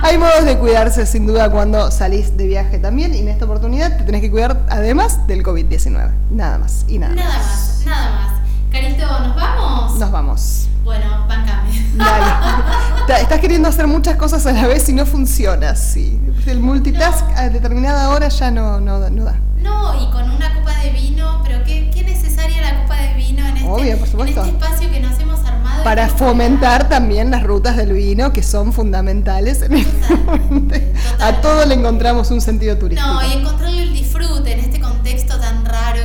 Hay 0.02 0.18
modos 0.18 0.44
de 0.44 0.58
cuidarse 0.58 1.06
sin 1.06 1.26
duda 1.26 1.50
cuando 1.50 1.90
salís 1.90 2.36
de 2.36 2.46
viaje 2.46 2.78
también 2.78 3.14
y 3.14 3.20
en 3.20 3.28
esta 3.28 3.46
oportunidad 3.46 3.96
te 3.96 4.04
tenés 4.04 4.20
que 4.20 4.30
cuidar 4.30 4.60
además 4.68 5.26
del 5.26 5.42
COVID-19. 5.42 6.10
Nada 6.30 6.58
más 6.58 6.84
y 6.88 6.98
nada, 6.98 7.14
Nada 7.14 7.38
más, 7.38 7.82
nada 7.86 8.10
más. 8.10 8.40
Carito, 8.70 9.06
¿nos 9.06 9.34
vamos? 9.36 9.98
Nos 9.98 10.10
vamos. 10.10 10.68
Bueno, 10.84 11.26
bancame. 11.26 11.70
Dale. 11.94 12.74
Estás 13.08 13.40
queriendo 13.40 13.68
hacer 13.68 13.86
muchas 13.86 14.16
cosas 14.16 14.44
a 14.46 14.52
la 14.52 14.66
vez 14.66 14.88
y 14.88 14.92
no 14.92 15.06
funciona 15.06 15.70
así. 15.70 16.18
El 16.46 16.60
multitask 16.60 17.24
a 17.36 17.48
determinada 17.48 18.08
hora 18.10 18.28
ya 18.28 18.50
no, 18.50 18.80
no, 18.80 18.98
da- 18.98 19.10
no 19.10 19.24
da. 19.24 19.36
No, 19.62 19.94
y 20.02 20.10
con 20.10 20.30
una 20.30 20.52
copa 20.54 20.74
de 20.82 20.90
vino, 20.90 21.40
pero 21.44 21.62
qué, 21.64 21.90
qué 21.94 22.02
necesaria 22.02 22.60
la 22.60 22.82
copa 22.82 22.96
de 22.96 23.14
vino 23.14 23.46
en 23.46 23.56
este, 23.56 23.68
Obvio, 23.68 23.98
por 23.98 24.08
supuesto. 24.08 24.42
en 24.42 24.48
este 24.48 24.64
espacio 24.66 24.90
que 24.90 25.00
nos 25.00 25.18
hemos 25.18 25.40
armado. 25.46 25.84
Para 25.84 26.08
fomentar 26.08 26.88
también 26.88 27.30
las 27.30 27.42
rutas 27.44 27.76
del 27.76 27.92
vino 27.92 28.32
que 28.32 28.42
son 28.42 28.72
fundamentales. 28.72 29.62
en 29.62 29.74
este. 29.74 30.92
A 31.20 31.40
todo 31.40 31.64
le 31.66 31.74
encontramos 31.74 32.30
un 32.30 32.40
sentido 32.40 32.76
turístico. 32.76 33.10
No, 33.10 33.22
y 33.26 33.32
encontrarle 33.32 33.82
el 33.84 33.92
disfrute 33.94 34.52
en 34.52 34.60
este 34.60 34.80
contexto 34.80 35.38
tan 35.38 35.64
raro, 35.64 36.00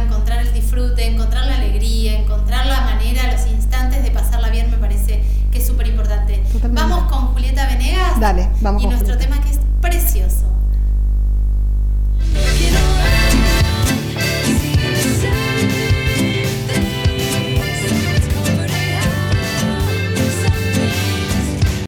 Vamos 6.89 7.11
con 7.11 7.27
Julieta 7.33 7.65
Venegas. 7.67 8.19
Y 8.83 8.87
nuestro 8.87 9.17
tema 9.17 9.39
que 9.41 9.49
es 9.51 9.59
precioso. 9.81 10.48